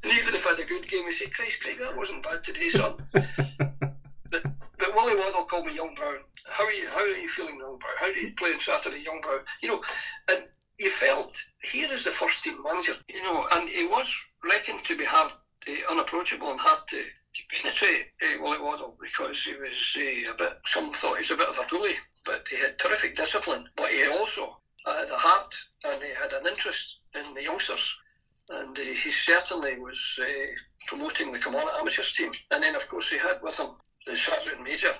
even 0.04 0.34
if 0.34 0.46
I 0.46 0.50
had 0.50 0.60
a 0.60 0.64
good 0.64 0.88
game, 0.88 1.04
I 1.06 1.10
say, 1.10 1.26
Christ 1.26 1.60
Craig, 1.60 1.78
that 1.78 1.96
wasn't 1.96 2.22
bad 2.22 2.44
today, 2.44 2.68
son. 2.68 2.94
but 3.12 4.42
but 4.78 4.94
Willie 4.94 5.16
Waddell 5.16 5.44
called 5.44 5.66
me 5.66 5.74
Young 5.74 5.94
Brown. 5.94 6.18
How 6.52 6.64
are 6.64 6.72
you? 6.72 6.88
How 6.88 7.00
are 7.00 7.08
you 7.08 7.28
feeling, 7.28 7.58
Young 7.58 7.78
Brown? 7.78 7.94
How 7.98 8.12
do 8.12 8.20
you 8.20 8.32
play 8.36 8.52
on 8.52 8.60
Saturday, 8.60 9.02
Young 9.02 9.20
Brown? 9.20 9.40
You 9.62 9.68
know, 9.70 9.82
and 10.30 10.44
you 10.78 10.90
felt 10.90 11.32
here 11.62 11.92
is 11.92 12.04
the 12.04 12.10
first 12.10 12.42
team 12.42 12.62
manager. 12.62 12.94
You 13.08 13.22
know, 13.22 13.46
and 13.52 13.68
he 13.68 13.86
was 13.86 14.08
reckoned 14.44 14.84
to 14.84 14.96
be 14.96 15.04
hard, 15.04 15.32
uh, 15.68 15.92
unapproachable 15.92 16.50
and 16.50 16.60
hard 16.60 16.86
to 16.88 17.02
to 17.34 17.42
penetrate 17.50 18.08
uh, 18.22 18.42
Willie 18.42 18.60
Waddell 18.60 18.94
because 19.00 19.42
he 19.42 19.54
was 19.54 19.96
uh, 19.96 20.32
a 20.32 20.36
bit. 20.36 20.58
Some 20.66 20.92
thought 20.92 21.14
he 21.14 21.22
was 21.22 21.30
a 21.30 21.36
bit 21.36 21.48
of 21.48 21.58
a 21.58 21.66
bully 21.70 21.94
but 22.24 22.44
he 22.48 22.56
had 22.56 22.78
terrific 22.78 23.16
discipline. 23.16 23.68
But 23.76 23.90
he 23.90 24.06
also 24.06 24.58
had 24.86 25.10
a 25.10 25.16
heart 25.16 25.54
and 25.84 26.02
he 26.02 26.10
had 26.10 26.32
an 26.32 26.46
interest 26.46 26.98
in 27.14 27.34
the 27.34 27.42
youngsters. 27.42 27.96
And 28.48 28.76
uh, 28.76 28.82
he 28.82 29.10
certainly 29.10 29.78
was 29.78 30.18
uh, 30.20 30.26
promoting 30.86 31.32
the 31.32 31.38
Kilmarnock 31.38 31.74
Amateurs 31.80 32.12
team. 32.12 32.32
And 32.50 32.62
then, 32.62 32.74
of 32.74 32.88
course, 32.88 33.08
he 33.08 33.18
had 33.18 33.40
with 33.42 33.58
him 33.58 33.70
the 34.06 34.16
Sergeant 34.16 34.62
Major 34.62 34.94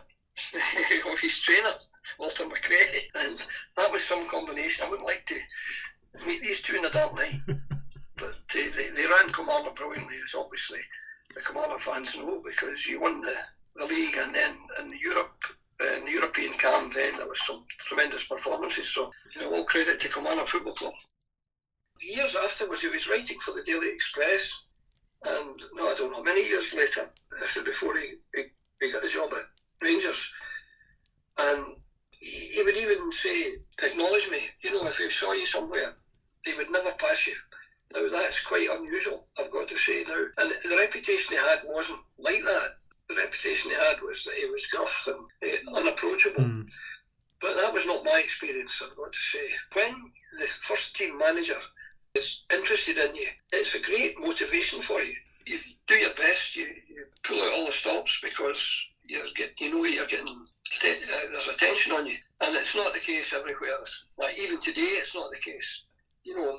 of 1.13 1.19
his 1.19 1.39
trainer, 1.39 1.75
Walter 2.19 2.47
McCready. 2.47 3.09
And 3.15 3.45
that 3.77 3.91
was 3.93 4.05
some 4.05 4.29
combination. 4.29 4.85
I 4.85 4.91
wouldn't 4.91 5.07
like 5.07 5.27
to 5.27 6.27
meet 6.27 6.43
these 6.43 6.61
two 6.61 6.77
in 6.77 6.83
the 6.83 6.91
dark 6.91 7.15
night. 7.15 7.41
but 8.17 8.25
uh, 8.27 8.35
they, 8.51 8.91
they 8.91 9.07
ran 9.07 9.33
Kilmarnock 9.33 9.77
brilliantly, 9.77 10.17
as 10.25 10.35
obviously 10.35 10.79
the 11.35 11.41
Kilmarnock 11.41 11.81
fans 11.81 12.17
know, 12.17 12.43
because 12.45 12.87
you 12.87 13.01
won 13.01 13.21
the, 13.21 13.35
the 13.77 13.87
league 13.87 14.17
and 14.17 14.35
then 14.35 14.55
in 14.81 14.93
Europe, 14.99 15.45
in 15.81 16.05
the 16.05 16.13
European 16.13 16.53
Cam 16.55 16.91
then 16.95 17.17
there 17.17 17.29
was 17.29 17.41
some 17.43 17.65
tremendous 17.79 18.25
performances. 18.25 18.89
So 18.89 19.11
you 19.35 19.43
know, 19.43 19.55
all 19.55 19.65
credit 19.65 20.01
to 20.01 20.09
Kilmarnock 20.09 20.49
Football 20.49 20.75
Club. 20.75 20.95
Years 22.01 22.37
afterwards, 22.37 22.83
he 22.83 22.89
was 22.89 23.09
writing 23.09 23.39
for 23.39 23.53
the 23.53 23.63
Daily 23.63 23.89
Express, 23.89 24.53
and 25.25 25.61
no, 25.75 25.89
I 25.89 25.95
don't 25.95 26.11
know, 26.11 26.23
many 26.23 26.47
years 26.49 26.75
later, 26.75 27.09
this 27.41 27.57
is 27.57 27.63
before 27.63 27.97
he, 27.97 28.15
he, 28.35 28.43
he 28.81 28.91
got 28.91 29.03
the 29.03 29.09
job 29.09 29.31
at 29.35 29.47
Rangers, 29.83 30.31
and 31.39 31.65
he, 32.23 32.63
would 32.63 32.77
even 32.77 33.11
say, 33.13 33.55
acknowledge 33.83 34.31
me. 34.31 34.49
You 34.61 34.73
know, 34.73 34.87
if 34.87 34.97
he 34.97 35.11
saw 35.11 35.33
you 35.33 35.47
somewhere, 35.47 35.95
he 36.45 36.55
would 36.55 36.71
never 36.71 36.93
pass 36.93 37.27
you. 37.27 37.35
Now 37.93 38.09
that's 38.09 38.45
quite 38.45 38.69
unusual, 38.71 39.27
I've 39.39 39.51
got 39.51 39.69
to 39.69 39.77
say 39.77 40.05
now. 40.09 40.25
And 40.39 40.51
the 40.51 40.77
reputation 40.77 41.37
he 41.37 41.37
had 41.37 41.61
wasn't 41.67 42.01
like 42.19 42.43
that. 42.45 42.77
The 43.09 43.17
reputation 43.17 43.71
he 43.71 43.77
had 43.77 44.01
was 44.01 44.25
that 44.25 44.35
he 44.35 44.47
was 44.47 44.67
gruff 44.69 45.09
and 45.09 45.53
uh, 45.53 45.79
unapproachable. 45.79 46.45
Mm. 46.45 46.73
But 47.41 47.57
that 47.57 47.75
was 47.75 47.87
not 47.87 48.05
my 48.05 48.21
experience, 48.25 48.81
I've 48.83 48.97
got 48.97 49.13
to 49.13 49.19
say. 49.19 49.47
When 49.75 49.95
the 50.39 50.47
first 50.63 50.97
team 50.97 51.19
manager 51.19 51.59
is 52.15 52.43
interested 52.53 52.99
in 52.99 53.17
you, 53.17 53.27
it's 53.53 53.75
a 53.75 53.81
great 53.83 54.19
motivation 54.21 54.81
for 54.81 55.01
you. 55.03 55.15
You 55.47 55.59
do 55.89 55.97
your 55.97 56.15
best, 56.15 56.55
you, 56.55 56.67
you 56.89 57.05
pull 57.25 57.43
out 57.43 57.53
all 57.53 57.67
the 57.67 57.73
stops 57.73 58.21
because 58.23 58.87
you're 59.05 59.27
get, 59.35 59.61
you 59.61 59.73
know 59.73 59.85
you're 59.85 60.07
getting 60.07 60.29
uh, 60.29 60.89
there's 61.31 61.49
attention 61.49 61.93
on 61.93 62.07
you, 62.07 62.17
and 62.45 62.57
it's 62.57 62.75
not 62.75 62.95
the 62.95 63.01
case 63.01 63.33
everywhere. 63.33 63.79
Like 64.19 64.39
even 64.39 64.61
today, 64.61 64.99
it's 65.01 65.15
not 65.15 65.31
the 65.31 65.39
case. 65.39 65.83
You 66.25 66.37
know, 66.37 66.59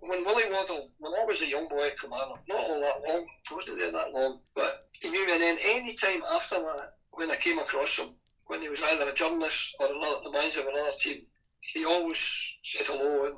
when 0.00 0.24
Willie 0.24 0.50
Waddell, 0.50 0.90
when 0.98 1.12
I 1.12 1.24
was 1.24 1.42
a 1.42 1.48
young 1.48 1.68
boy 1.68 1.88
at 1.88 1.98
Kilmarnock, 1.98 2.40
not 2.48 2.58
all 2.58 2.80
that 2.80 3.08
long, 3.08 3.26
wasn't 3.52 3.78
there 3.78 3.92
that 3.92 4.12
long, 4.12 4.40
but 4.54 4.88
he 4.92 5.10
knew 5.10 5.26
me. 5.26 5.32
And 5.32 5.42
then 5.42 5.58
any 5.64 5.94
time 5.94 6.22
after 6.32 6.56
that, 6.60 6.94
when 7.12 7.30
I 7.30 7.36
came 7.36 7.58
across 7.58 7.98
him, 7.98 8.10
when 8.46 8.62
he 8.62 8.68
was 8.68 8.82
either 8.82 9.08
a 9.08 9.14
journalist 9.14 9.74
or 9.80 9.86
another, 9.86 10.20
the 10.24 10.30
manager 10.30 10.60
of 10.60 10.66
another 10.68 10.96
team, 11.00 11.22
he 11.60 11.84
always 11.84 12.18
said 12.62 12.86
hello 12.86 13.26
and 13.26 13.34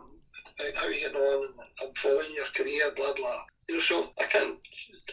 about 0.59 0.83
how 0.83 0.89
you 0.89 1.01
getting 1.01 1.17
on 1.17 1.45
and 1.45 1.55
I'm 1.83 1.95
following 1.95 2.35
your 2.35 2.47
career, 2.47 2.93
blah 2.97 3.13
blah. 3.15 3.43
You 3.69 3.77
know, 3.77 3.81
so 3.81 4.11
I 4.21 4.25
can't, 4.25 4.59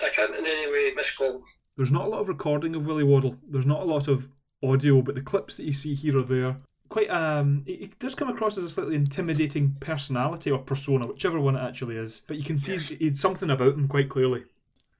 I 0.04 0.10
can't 0.10 0.36
in 0.36 0.46
any 0.46 0.72
way 0.72 0.94
miscall. 0.96 1.44
There's 1.78 1.92
not 1.92 2.06
a 2.06 2.10
lot 2.10 2.20
of 2.20 2.30
recording 2.30 2.76
of 2.76 2.86
Willie 2.86 3.04
Waddell. 3.04 3.38
There's 3.48 3.66
not 3.66 3.82
a 3.82 3.86
lot 3.86 4.08
of 4.08 4.28
audio, 4.64 5.02
but 5.02 5.16
the 5.16 5.22
clips 5.22 5.58
that 5.58 5.66
you 5.66 5.74
see 5.74 5.96
here 5.96 6.18
or 6.18 6.24
there 6.24 6.58
quite 6.92 7.10
um 7.10 7.64
it, 7.66 7.98
does 8.00 8.14
come 8.14 8.28
across 8.28 8.58
as 8.58 8.66
a 8.66 8.70
slightly 8.70 8.96
intimidating 8.96 9.74
personality 9.80 10.52
or 10.52 10.60
persona 10.60 11.08
whichever 11.08 11.40
one 11.40 11.56
it 11.56 11.62
actually 11.62 11.96
is 11.96 12.22
but 12.28 12.38
you 12.38 12.44
can 12.44 12.58
see 12.58 12.78
yes. 13.00 13.20
something 13.20 13.50
about 13.50 13.74
him 13.74 13.88
quite 13.88 14.10
clearly 14.10 14.44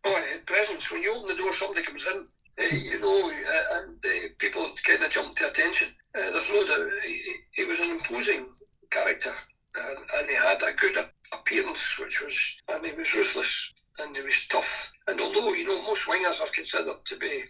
oh 0.06 0.22
presence 0.46 0.90
when 0.90 1.04
you 1.04 1.14
open 1.14 1.28
the 1.28 1.36
door 1.36 1.54
somebody 1.54 1.86
comes 1.86 2.04
in 2.12 2.26
uh, 2.64 2.76
you 2.76 3.00
know 3.00 3.30
uh, 3.30 3.78
and 3.78 3.98
uh, 4.06 4.28
people 4.40 4.70
kind 4.84 5.04
of 5.04 5.12
jump 5.12 5.36
to 5.36 5.48
attention 5.48 5.90
uh, 6.16 6.32
there's 6.32 6.50
no 6.50 6.66
doubt 6.66 6.90
he, 7.06 7.22
he, 7.52 7.66
was 7.66 7.80
an 7.80 7.92
imposing 7.92 8.46
character 8.90 9.34
and, 9.76 9.98
and 10.18 10.30
he 10.30 10.36
had 10.36 10.62
a 10.64 10.74
good 10.74 10.98
appearance 11.34 12.00
which 12.00 12.22
was 12.22 12.58
and 12.70 12.86
he 12.86 12.94
was 12.94 13.14
ruthless 13.14 13.74
and 14.00 14.16
he 14.16 14.24
was 14.24 14.48
tough 14.48 14.92
and 15.12 15.22
although 15.22 15.54
you 15.54 15.68
know 15.68 15.82
most 15.84 16.08
wingers 16.08 16.42
are 16.42 16.50
considered 16.54 17.06
to 17.06 17.18
be 17.18 17.44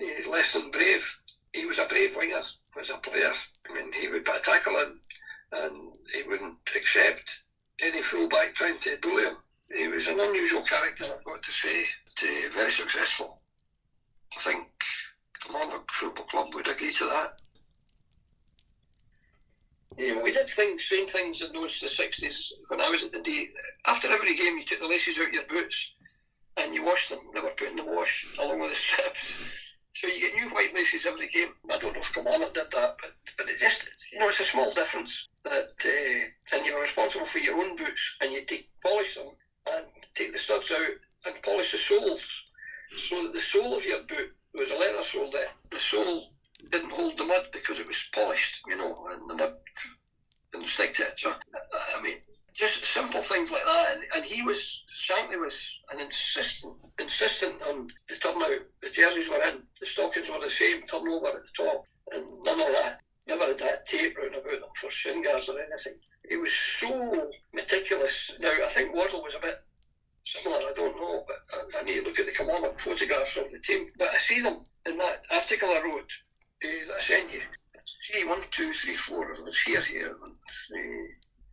uh, 0.00 0.30
less 0.30 0.52
than 0.52 0.70
brave 0.70 1.04
he 1.52 1.66
was 1.66 1.78
a 1.78 1.84
brave 1.86 2.16
winger 2.16 2.42
as 2.80 2.90
a 2.90 2.96
player. 2.98 3.32
I 3.68 3.74
mean, 3.74 3.92
he 3.92 4.08
would 4.08 4.24
put 4.24 4.36
a 4.36 4.40
tackle 4.40 4.76
in 4.78 4.98
and 5.52 5.92
he 6.14 6.22
wouldn't 6.22 6.56
accept 6.74 7.42
any 7.82 8.02
fullback 8.02 8.54
trying 8.54 8.78
to 8.80 8.96
bully 9.02 9.24
him. 9.24 9.36
He 9.74 9.88
was 9.88 10.06
an 10.06 10.20
unusual 10.20 10.62
character, 10.62 11.04
I've 11.04 11.24
got 11.24 11.42
to 11.42 11.52
say, 11.52 11.84
to 12.16 12.50
very 12.54 12.72
successful. 12.72 13.40
I 14.36 14.40
think 14.42 14.66
the 15.46 15.52
Monarch 15.52 15.90
Football 15.92 16.26
Club 16.26 16.54
would 16.54 16.68
agree 16.68 16.92
to 16.94 17.04
that. 17.06 17.40
Yeah, 19.98 20.22
we 20.22 20.32
did 20.32 20.48
things, 20.48 20.88
same 20.88 21.06
things 21.06 21.42
in 21.42 21.52
those 21.52 21.78
the 21.80 21.88
sixties 21.88 22.50
when 22.68 22.80
I 22.80 22.88
was 22.88 23.02
at 23.02 23.12
the 23.12 23.20
D. 23.20 23.50
After 23.86 24.08
every 24.08 24.34
game, 24.34 24.56
you 24.56 24.64
took 24.64 24.80
the 24.80 24.88
laces 24.88 25.18
out 25.18 25.32
your 25.34 25.42
boots 25.44 25.92
and 26.56 26.74
you 26.74 26.84
wash 26.84 27.08
them. 27.08 27.20
They 27.34 27.40
were 27.40 27.50
put 27.50 27.68
in 27.68 27.76
the 27.76 27.84
wash 27.84 28.26
along 28.40 28.60
with 28.60 28.70
the 28.70 28.76
strips. 28.76 29.44
So 29.94 30.06
you 30.06 30.20
get 30.20 30.34
new 30.34 30.48
white 30.50 30.74
laces 30.74 31.06
every 31.06 31.28
game. 31.28 31.50
I 31.70 31.78
don't 31.78 31.94
know 31.94 32.00
if 32.00 32.12
Kilmarnock 32.12 32.54
did 32.54 32.70
that, 32.72 32.96
but, 33.00 33.14
but 33.36 33.48
it 33.48 33.58
just, 33.58 33.88
you 34.12 34.18
know, 34.18 34.28
it's 34.28 34.40
a 34.40 34.44
small 34.44 34.72
difference 34.72 35.28
that, 35.44 35.72
uh, 35.84 36.56
and 36.56 36.64
you're 36.64 36.80
responsible 36.80 37.26
for 37.26 37.38
your 37.38 37.58
own 37.58 37.76
boots 37.76 38.16
and 38.22 38.32
you 38.32 38.44
take, 38.44 38.70
polish 38.82 39.16
them 39.16 39.28
and 39.70 39.84
take 40.14 40.32
the 40.32 40.38
studs 40.38 40.70
out 40.70 40.96
and 41.26 41.42
polish 41.42 41.72
the 41.72 41.78
soles 41.78 42.44
so 42.96 43.22
that 43.22 43.34
the 43.34 43.40
sole 43.40 43.76
of 43.76 43.84
your 43.84 44.02
boot 44.04 44.34
was 44.54 44.70
a 44.70 44.74
leather 44.74 45.02
sole 45.02 45.30
there. 45.30 45.48
The 45.70 45.78
sole 45.78 46.32
didn't 46.70 46.92
hold 46.92 47.18
the 47.18 47.24
mud 47.24 47.46
because 47.52 47.78
it 47.78 47.86
was 47.86 48.08
polished, 48.14 48.62
you 48.66 48.76
know, 48.76 49.06
and 49.10 49.28
the 49.28 49.34
mud 49.34 49.54
didn't 50.52 50.68
stick 50.68 50.94
to 50.94 51.02
it. 51.02 51.18
So, 51.18 51.34
I 51.96 52.00
mean, 52.02 52.16
just 52.54 52.84
simple 52.84 53.22
things 53.22 53.50
like 53.50 53.64
that. 53.64 53.94
And, 53.94 54.02
and 54.16 54.24
he 54.24 54.42
was, 54.42 54.82
Shankly 54.94 55.40
was 55.40 55.80
an 55.92 56.00
insistent, 56.00 56.74
insistent 57.00 57.62
on 57.62 57.88
the 58.08 58.16
turnout. 58.16 58.60
The 58.82 58.90
jerseys 58.90 59.28
were 59.28 59.42
in, 59.42 59.62
the 59.80 59.86
stockings 59.86 60.28
were 60.28 60.40
the 60.40 60.50
same, 60.50 60.82
turnover 60.82 61.28
at 61.28 61.34
the 61.34 61.64
top, 61.64 61.84
and 62.12 62.24
none 62.44 62.60
of 62.60 62.68
that. 62.68 63.00
Never 63.26 63.46
had 63.46 63.58
that 63.58 63.86
tape 63.86 64.18
round 64.18 64.34
about 64.34 64.50
them 64.50 64.70
for 64.76 64.90
shin 64.90 65.22
guards 65.22 65.48
or 65.48 65.60
anything. 65.60 65.94
He 66.28 66.36
was 66.36 66.52
so 66.52 67.30
meticulous. 67.54 68.32
Now, 68.40 68.50
I 68.50 68.68
think 68.70 68.94
Waddell 68.94 69.22
was 69.22 69.34
a 69.36 69.40
bit 69.40 69.62
similar, 70.24 70.56
I 70.56 70.72
don't 70.74 70.96
know, 70.96 71.24
but 71.26 71.36
I, 71.52 71.80
I 71.80 71.82
need 71.84 72.00
to 72.00 72.02
look 72.02 72.18
at 72.18 72.26
the 72.26 72.32
Kilmarnock 72.32 72.80
photographs 72.80 73.36
of 73.36 73.50
the 73.50 73.60
team. 73.60 73.88
But 73.96 74.10
I 74.10 74.18
see 74.18 74.40
them 74.40 74.64
in 74.86 74.98
that 74.98 75.22
article 75.32 75.68
I 75.68 75.82
wrote 75.84 76.10
uh, 76.64 76.88
that 76.88 76.96
I 76.96 77.00
sent 77.00 77.32
you. 77.32 77.40
See, 78.10 78.24
one, 78.24 78.42
two, 78.50 78.72
three, 78.72 78.96
four, 78.96 79.32
it 79.32 79.44
was 79.44 79.60
here, 79.60 79.80
here, 79.80 80.16
and, 80.24 80.32
uh, 80.32 81.08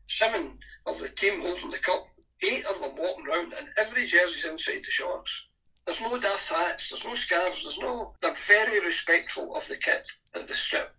seven 0.07 0.57
of 0.89 0.99
the 0.99 1.09
team 1.09 1.41
holding 1.41 1.69
the 1.69 1.77
cup, 1.77 2.07
eight 2.41 2.65
of 2.65 2.79
them 2.81 2.91
walking 2.97 3.27
around, 3.27 3.53
and 3.53 3.67
every 3.77 4.05
jersey's 4.05 4.45
inside 4.45 4.79
the 4.79 4.91
shorts. 4.91 5.45
There's 5.85 6.01
no 6.01 6.19
daft 6.19 6.49
hats, 6.49 6.89
there's 6.89 7.05
no 7.05 7.15
scarves, 7.15 7.63
there's 7.63 7.79
no. 7.79 8.13
They're 8.21 8.35
very 8.47 8.79
respectful 8.85 9.55
of 9.55 9.67
the 9.67 9.77
kit 9.77 10.07
and 10.35 10.47
the 10.47 10.53
strip, 10.53 10.93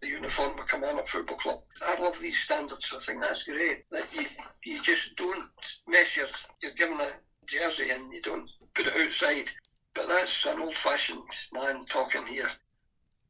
the 0.00 0.08
uniform 0.08 0.58
of 0.58 0.66
Kilmarnock 0.66 1.06
Football 1.06 1.36
Club. 1.36 1.60
I 1.86 2.00
love 2.00 2.18
these 2.20 2.38
standards. 2.38 2.92
I 2.94 2.98
think 2.98 3.20
that's 3.20 3.44
great. 3.44 3.84
That 3.90 4.06
you 4.12 4.26
you 4.64 4.82
just 4.82 5.14
don't 5.16 5.44
mess 5.86 6.16
your. 6.16 6.26
You're 6.62 6.72
given 6.72 7.00
a 7.00 7.08
jersey 7.46 7.90
and 7.90 8.12
you 8.12 8.20
don't 8.22 8.50
put 8.74 8.86
it 8.86 8.96
outside. 8.96 9.50
But 9.94 10.08
that's 10.08 10.46
an 10.46 10.60
old-fashioned 10.60 11.22
man 11.52 11.84
talking 11.84 12.26
here. 12.26 12.48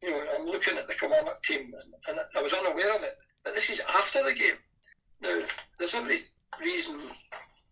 You 0.01 0.13
know, 0.13 0.25
I'm 0.39 0.47
looking 0.47 0.79
at 0.79 0.87
the 0.87 0.95
Kilmarnock 0.95 1.43
team, 1.43 1.75
and, 1.75 1.95
and 2.09 2.27
I 2.37 2.41
was 2.41 2.53
unaware 2.53 2.95
of 2.95 3.03
it. 3.03 3.15
But 3.45 3.55
this 3.57 3.69
is 3.69 3.81
after 3.81 4.23
the 4.23 4.33
game. 4.33 4.57
Now, 5.23 5.41
there's 5.79 5.95
every 5.95 6.21
reason 6.61 7.01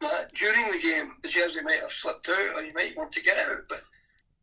that 0.00 0.33
during 0.35 0.71
the 0.71 0.78
game 0.78 1.12
the 1.23 1.28
jersey 1.28 1.61
might 1.62 1.80
have 1.80 1.92
slipped 1.92 2.28
out 2.28 2.54
or 2.54 2.62
you 2.62 2.73
might 2.75 2.97
want 2.97 3.12
to 3.12 3.23
get 3.23 3.38
out, 3.38 3.64
but 3.69 3.83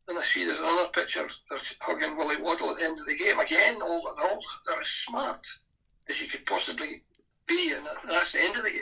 then 0.08 0.18
I 0.18 0.24
see 0.24 0.46
there's 0.46 0.60
another 0.60 0.90
picture 0.90 1.26
of 1.26 1.62
hugging 1.80 2.16
Willie 2.16 2.42
Waddell 2.42 2.72
at 2.72 2.78
the 2.78 2.86
end 2.86 3.00
of 3.00 3.06
the 3.06 3.18
game. 3.18 3.40
Again, 3.40 3.82
all 3.82 4.02
they're 4.16 4.30
all 4.30 4.40
they're 4.68 4.82
as 4.82 4.88
smart 4.88 5.46
as 6.10 6.22
you 6.22 6.28
could 6.28 6.46
possibly 6.46 7.02
be, 7.48 7.74
and 7.74 7.86
that's 8.10 8.34
the 8.34 8.42
end 8.42 8.56
of 8.56 8.64
the 8.64 8.72
game. 8.72 8.82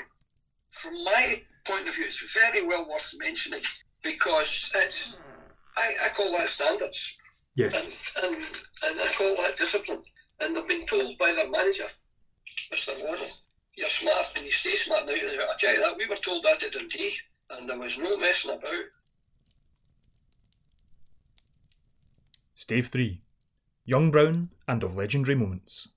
From 0.71 1.03
my 1.03 1.41
point 1.65 1.87
of 1.87 1.95
view, 1.95 2.05
it's 2.05 2.33
very 2.33 2.65
well 2.65 2.87
worth 2.87 3.13
mentioning 3.17 3.61
because 4.03 4.71
it's 4.75 5.15
I, 5.77 5.95
I 6.05 6.09
call 6.09 6.31
that 6.33 6.49
standards. 6.49 7.17
Yes. 7.55 7.85
And, 7.85 7.93
and, 8.23 8.45
and 8.85 9.01
I 9.01 9.11
call 9.13 9.35
that 9.37 9.57
discipline. 9.57 10.03
And 10.39 10.55
they've 10.55 10.67
been 10.67 10.85
told 10.85 11.17
by 11.17 11.31
their 11.31 11.49
manager, 11.49 11.87
Mr. 12.73 12.93
Waddell, 13.01 13.31
you're 13.75 13.87
smart 13.87 14.27
and 14.35 14.45
you 14.45 14.51
stay 14.51 14.75
smart 14.75 15.05
now. 15.05 15.13
I 15.13 15.55
tell 15.59 15.73
you 15.73 15.81
that, 15.81 15.97
we 15.97 16.07
were 16.07 16.15
told 16.15 16.43
that 16.43 16.63
at 16.63 16.73
Dundee, 16.73 17.17
and 17.51 17.69
there 17.69 17.77
was 17.77 17.97
no 17.97 18.17
messing 18.17 18.51
about. 18.51 18.85
Stave 22.53 22.87
3 22.87 23.21
Young 23.85 24.11
Brown 24.11 24.49
and 24.67 24.83
of 24.83 24.95
Legendary 24.95 25.35
Moments. 25.35 25.89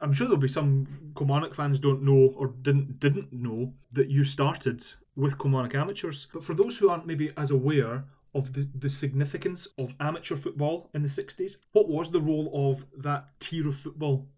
I'm 0.00 0.12
sure 0.12 0.26
there'll 0.26 0.40
be 0.40 0.48
some 0.48 1.12
Kilmarnock 1.16 1.54
fans 1.54 1.78
don't 1.78 2.02
know 2.02 2.34
or 2.36 2.48
didn't 2.48 3.00
didn't 3.00 3.32
know 3.32 3.74
that 3.92 4.08
you 4.08 4.24
started 4.24 4.84
with 5.16 5.38
Kilmarnock 5.38 5.74
amateurs. 5.74 6.28
But 6.32 6.44
for 6.44 6.54
those 6.54 6.78
who 6.78 6.88
aren't 6.88 7.06
maybe 7.06 7.32
as 7.36 7.50
aware 7.50 8.04
of 8.34 8.52
the, 8.52 8.68
the 8.74 8.90
significance 8.90 9.66
of 9.78 9.94
amateur 9.98 10.36
football 10.36 10.90
in 10.94 11.02
the 11.02 11.08
60s, 11.08 11.56
what 11.72 11.88
was 11.88 12.10
the 12.10 12.20
role 12.20 12.50
of 12.70 12.86
that 13.02 13.40
tier 13.40 13.66
of 13.66 13.74
football 13.74 14.28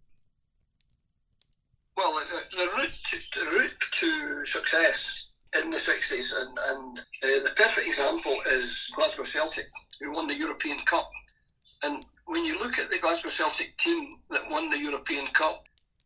well, 2.00 2.14
the, 2.14 2.56
the 2.56 2.66
route 2.76 2.98
to, 3.10 3.40
the 3.40 3.46
route 3.50 3.74
to 4.00 4.46
success 4.46 5.26
in 5.60 5.70
the 5.70 5.76
60s, 5.76 6.26
and, 6.40 6.58
and 6.68 6.98
uh, 6.98 7.44
the 7.44 7.52
perfect 7.56 7.86
example 7.86 8.36
is 8.46 8.90
Glasgow 8.94 9.24
Celtic, 9.24 9.66
who 10.00 10.12
won 10.12 10.26
the 10.26 10.36
European 10.36 10.78
Cup. 10.86 11.10
And 11.82 12.04
when 12.26 12.44
you 12.44 12.58
look 12.58 12.78
at 12.78 12.90
the 12.90 12.98
Glasgow 12.98 13.30
Celtic 13.30 13.76
team 13.78 14.16
that 14.30 14.48
won 14.48 14.70
the 14.70 14.78
European 14.78 15.26
Cup, 15.28 15.64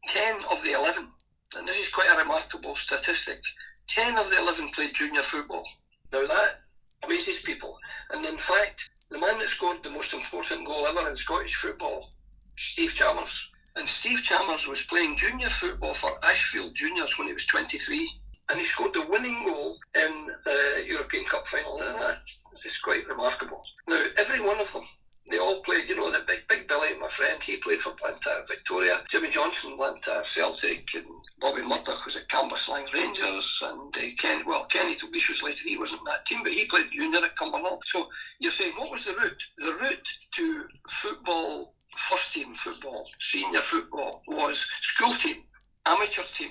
10 0.08 0.36
of 0.50 0.62
the 0.64 0.72
11, 0.72 1.06
and 1.56 1.68
this 1.68 1.78
is 1.78 1.92
quite 1.92 2.10
a 2.10 2.18
remarkable 2.18 2.74
statistic, 2.74 3.40
10 3.88 4.18
of 4.18 4.30
the 4.30 4.38
11 4.40 4.70
played 4.70 4.94
junior 4.94 5.22
football. 5.22 5.64
Now 6.12 6.26
that 6.26 6.60
amazes 7.04 7.42
people. 7.42 7.76
And 8.10 8.24
in 8.24 8.38
fact, 8.38 8.80
the 9.10 9.18
man 9.18 9.38
that 9.38 9.48
scored 9.48 9.82
the 9.82 9.90
most 9.90 10.12
important 10.12 10.66
goal 10.66 10.86
ever 10.86 11.08
in 11.08 11.16
Scottish 11.16 11.54
football, 11.54 12.10
Steve 12.56 12.94
Chalmers. 12.94 13.50
Steve 14.04 14.22
Chalmers 14.22 14.66
was 14.66 14.82
playing 14.82 15.16
junior 15.16 15.48
football 15.48 15.94
for 15.94 16.22
Ashfield 16.22 16.74
Juniors 16.74 17.16
when 17.16 17.26
he 17.26 17.32
was 17.32 17.46
23. 17.46 18.06
And 18.50 18.60
he 18.60 18.66
scored 18.66 18.92
the 18.92 19.06
winning 19.06 19.46
goal 19.46 19.78
in 19.94 20.26
the 20.44 20.84
European 20.86 21.24
Cup 21.24 21.48
final. 21.48 21.80
And 21.80 21.98
that 21.98 22.18
is 22.66 22.76
quite 22.76 23.08
remarkable. 23.08 23.62
Now, 23.88 24.04
every 24.18 24.40
one 24.40 24.60
of 24.60 24.70
them 24.74 24.84
they 25.30 25.38
all 25.38 25.62
played, 25.62 25.88
you 25.88 25.96
know, 25.96 26.10
the 26.10 26.20
big, 26.26 26.46
big 26.48 26.68
Billy, 26.68 26.94
my 27.00 27.08
friend, 27.08 27.42
he 27.42 27.56
played 27.56 27.80
for 27.80 27.94
Blantyre 27.94 28.44
Victoria. 28.46 29.02
Jimmy 29.08 29.30
Johnstone 29.30 29.78
Blantyre 29.78 30.22
Celtic, 30.22 30.86
and 30.94 31.06
Bobby 31.40 31.62
Murdoch 31.62 32.04
was 32.04 32.16
at 32.16 32.28
Cambuslang 32.28 32.92
Rangers, 32.92 33.62
and 33.64 33.96
uh, 33.96 34.00
Ken, 34.18 34.44
well, 34.46 34.66
Kenny 34.66 34.96
Dalglish 34.96 35.30
was 35.30 35.42
later, 35.42 35.66
he 35.66 35.78
wasn't 35.78 36.04
that 36.04 36.26
team, 36.26 36.42
but 36.42 36.52
he 36.52 36.66
played 36.66 36.92
junior 36.92 37.24
at 37.24 37.36
Cumbernauld. 37.36 37.80
So 37.86 38.08
you're 38.38 38.52
saying, 38.52 38.72
what 38.76 38.90
was 38.90 39.06
the 39.06 39.14
route? 39.14 39.42
The 39.58 39.74
route 39.74 40.08
to 40.34 40.64
football, 40.90 41.73
first 41.96 42.32
team 42.32 42.54
football, 42.54 43.08
senior 43.20 43.60
football, 43.60 44.22
was 44.26 44.66
school 44.82 45.14
team, 45.14 45.42
amateur 45.86 46.22
team, 46.34 46.50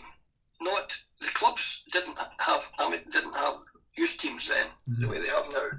not 0.61 0.95
the 1.21 1.27
clubs 1.27 1.83
didn't 1.91 2.17
have 2.39 2.63
didn't 3.11 3.33
have 3.33 3.55
youth 3.95 4.17
teams 4.17 4.47
then 4.47 4.67
mm-hmm. 4.89 5.01
the 5.01 5.07
way 5.07 5.21
they 5.21 5.27
have 5.27 5.45
now. 5.51 5.69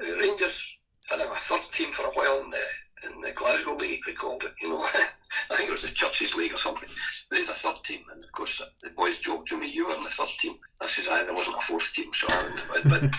Uh, 0.00 0.16
Rangers 0.16 0.62
had 1.06 1.20
a 1.20 1.34
third 1.36 1.60
team 1.72 1.92
for 1.92 2.04
a 2.06 2.10
while 2.10 2.42
in 2.42 2.50
the 2.50 2.62
in 3.04 3.20
the 3.20 3.32
Glasgow 3.32 3.76
League, 3.76 4.00
they 4.06 4.12
called 4.12 4.44
it. 4.44 4.52
You 4.62 4.70
know, 4.70 4.78
I 5.50 5.56
think 5.56 5.68
it 5.68 5.72
was 5.72 5.82
the 5.82 5.88
Churches 5.88 6.34
League 6.34 6.54
or 6.54 6.56
something. 6.56 6.88
They 7.30 7.40
had 7.40 7.50
a 7.50 7.54
third 7.54 7.76
team, 7.84 8.00
and 8.10 8.24
of 8.24 8.32
course 8.32 8.62
the 8.82 8.90
boys 8.90 9.18
joked 9.18 9.48
to 9.50 9.58
me, 9.58 9.68
"You 9.68 9.88
were 9.88 9.94
in 9.94 10.04
the 10.04 10.10
third 10.10 10.28
team." 10.40 10.56
I 10.80 10.88
said, 10.88 11.08
"I 11.08 11.22
there 11.22 11.34
wasn't 11.34 11.58
a 11.58 11.60
fourth 11.60 11.92
team, 11.92 12.10
so 12.14 12.26
I 12.30 12.42
went." 12.72 12.88
But 12.88 13.14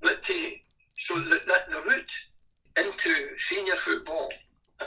but 0.00 0.30
uh, 0.30 0.50
so 0.98 1.18
the, 1.18 1.40
the, 1.46 1.58
the 1.70 1.82
route 1.82 2.12
into 2.78 3.14
senior 3.38 3.76
football, 3.76 4.32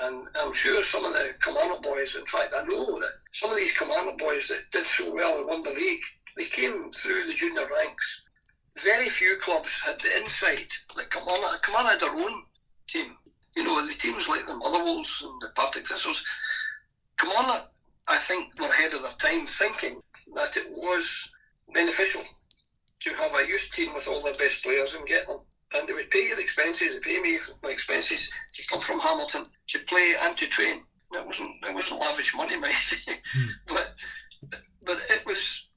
and 0.02 0.28
I'm 0.36 0.54
sure 0.54 0.84
some 0.84 1.06
of 1.06 1.14
the 1.14 1.36
Kilmarnock 1.44 1.84
boys, 1.84 2.16
in 2.16 2.26
fact, 2.26 2.54
I 2.58 2.64
know 2.64 3.00
that 3.00 3.12
some 3.34 3.52
of 3.52 3.58
these 3.58 3.78
Kilmarnock 3.78 4.18
boys 4.18 4.48
that 4.48 4.72
did 4.72 4.88
so 4.88 5.14
well 5.14 5.38
and 5.38 5.48
won 5.48 5.62
the 5.62 5.70
league, 5.70 6.02
they 6.36 6.46
came 6.46 6.92
through 6.92 7.28
the 7.28 7.34
junior 7.34 7.68
ranks 7.68 8.22
very 8.84 9.10
few 9.10 9.38
clubs 9.38 9.82
had 9.82 10.00
the 10.02 10.18
insight. 10.18 10.72
Like 10.96 11.10
Kilmarnock, 11.10 11.64
Kilmarnock 11.64 11.94
had 11.94 12.02
their 12.02 12.16
own 12.16 12.44
team. 12.88 13.16
You 13.56 13.64
know, 13.64 13.86
the 13.86 13.94
teams 13.94 14.28
like 14.28 14.46
the 14.46 14.56
Motherwells 14.56 15.24
and 15.26 15.42
the 15.42 15.50
Partick 15.56 15.88
Thistles. 15.88 16.24
Kilmarnock, 17.18 17.72
I 18.08 18.18
think, 18.18 18.60
were 18.60 18.68
ahead 18.68 18.94
of 18.94 19.02
their 19.02 19.12
time, 19.14 19.48
thinking 19.48 20.02
that 20.36 20.56
it 20.58 20.70
was 20.70 21.30
beneficial 21.74 22.24
to 23.00 23.14
have 23.16 23.36
a 23.36 23.48
youth 23.48 23.68
team 23.74 23.94
with 23.94 24.08
all 24.08 24.22
their 24.22 24.36
best 24.36 24.64
players 24.64 24.94
and 24.94 25.08
get 25.08 25.28
them. 25.28 25.40
And 25.74 25.88
they 25.88 25.94
would 25.94 26.12
pay 26.12 26.34
the 26.34 26.40
expenses, 26.40 26.94
they 26.94 27.00
pay 27.00 27.20
me 27.20 27.40
my 27.64 27.72
expenses 27.72 28.30
to 28.54 28.68
come 28.68 28.82
from 28.82 29.00
Hamilton 29.00 29.48
to 29.70 29.80
play 29.80 30.16
and 30.22 30.38
to 30.38 30.48
train. 30.48 30.84
It 31.14 31.26
wasn't 31.26 31.52
it 31.64 31.74
wasn't 31.74 32.02
lavish 32.02 32.34
money, 32.36 32.58
mate. 32.58 32.74
mm. 33.36 33.50
but 33.68 33.96
but 34.84 35.02
it 35.10 35.26
was 35.26 35.68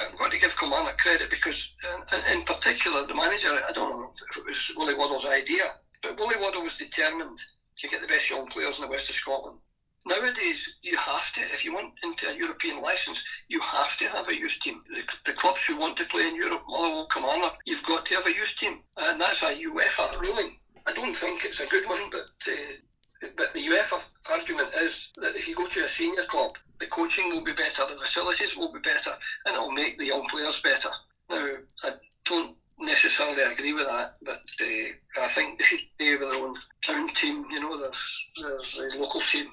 I've 0.00 0.16
got 0.18 0.30
to 0.30 0.38
give 0.38 0.56
Kilmarnock 0.56 0.89
credit 1.02 1.30
because, 1.30 1.70
in, 2.12 2.38
in 2.38 2.44
particular, 2.44 3.06
the 3.06 3.14
manager, 3.14 3.48
I 3.48 3.72
don't 3.72 3.90
know 3.90 4.10
if 4.10 4.36
it 4.36 4.46
was 4.46 4.72
Willie 4.76 4.94
Waddell's 4.94 5.26
idea, 5.26 5.74
but 6.02 6.18
Willie 6.18 6.40
Waddell 6.40 6.62
was 6.62 6.76
determined 6.76 7.38
to 7.78 7.88
get 7.88 8.02
the 8.02 8.08
best 8.08 8.30
young 8.30 8.46
players 8.48 8.78
in 8.78 8.82
the 8.82 8.90
west 8.90 9.10
of 9.10 9.16
Scotland. 9.16 9.58
Nowadays, 10.06 10.76
you 10.82 10.96
have 10.96 11.32
to, 11.34 11.40
if 11.52 11.64
you 11.64 11.74
want 11.74 11.92
into 12.02 12.28
a 12.28 12.36
European 12.36 12.80
licence, 12.80 13.22
you 13.48 13.60
have 13.60 13.96
to 13.98 14.08
have 14.08 14.28
a 14.28 14.36
youth 14.36 14.58
team. 14.62 14.82
The, 14.88 15.02
the 15.26 15.36
clubs 15.36 15.64
who 15.66 15.76
want 15.76 15.96
to 15.98 16.06
play 16.06 16.26
in 16.26 16.36
Europe, 16.36 16.62
Motherwell, 16.68 17.06
Kilmarnock, 17.06 17.58
you've 17.66 17.82
got 17.82 18.06
to 18.06 18.14
have 18.14 18.26
a 18.26 18.34
youth 18.34 18.54
team. 18.58 18.80
And 18.96 19.20
that's 19.20 19.42
a 19.42 19.54
UEFA 19.54 20.20
ruling. 20.20 20.56
I 20.86 20.92
don't 20.92 21.14
think 21.14 21.44
it's 21.44 21.60
a 21.60 21.66
good 21.66 21.86
one, 21.86 22.08
but 22.10 22.30
uh, 22.48 23.30
but 23.36 23.52
the 23.52 23.60
UEFA 23.60 24.00
argument 24.30 24.70
is 24.74 25.10
that 25.16 25.36
if 25.36 25.46
you 25.46 25.54
go 25.54 25.66
to 25.66 25.84
a 25.84 25.88
senior 25.88 26.24
club, 26.24 26.52
the 26.80 26.86
coaching 26.86 27.28
will 27.28 27.42
be 27.42 27.52
better, 27.52 27.84
the 27.86 28.00
facilities 28.00 28.56
will 28.56 28.72
be 28.72 28.80
better, 28.80 29.12
and 29.46 29.54
it'll 29.54 29.70
make 29.70 29.98
the 29.98 30.06
young 30.06 30.26
players 30.28 30.60
better. 30.62 30.88
Now, 31.28 31.56
I 31.84 31.92
don't 32.24 32.56
necessarily 32.78 33.42
agree 33.42 33.74
with 33.74 33.86
that, 33.86 34.16
but 34.22 34.40
uh, 34.62 35.22
I 35.22 35.28
think 35.28 35.58
they 35.58 35.64
should 35.64 35.80
stay 35.94 36.16
with 36.16 36.30
their 36.30 36.42
own 36.42 36.54
town 36.82 37.08
team. 37.10 37.44
You 37.50 37.60
know, 37.60 37.78
there's, 37.78 38.94
a 38.94 38.98
local 38.98 39.20
team 39.20 39.48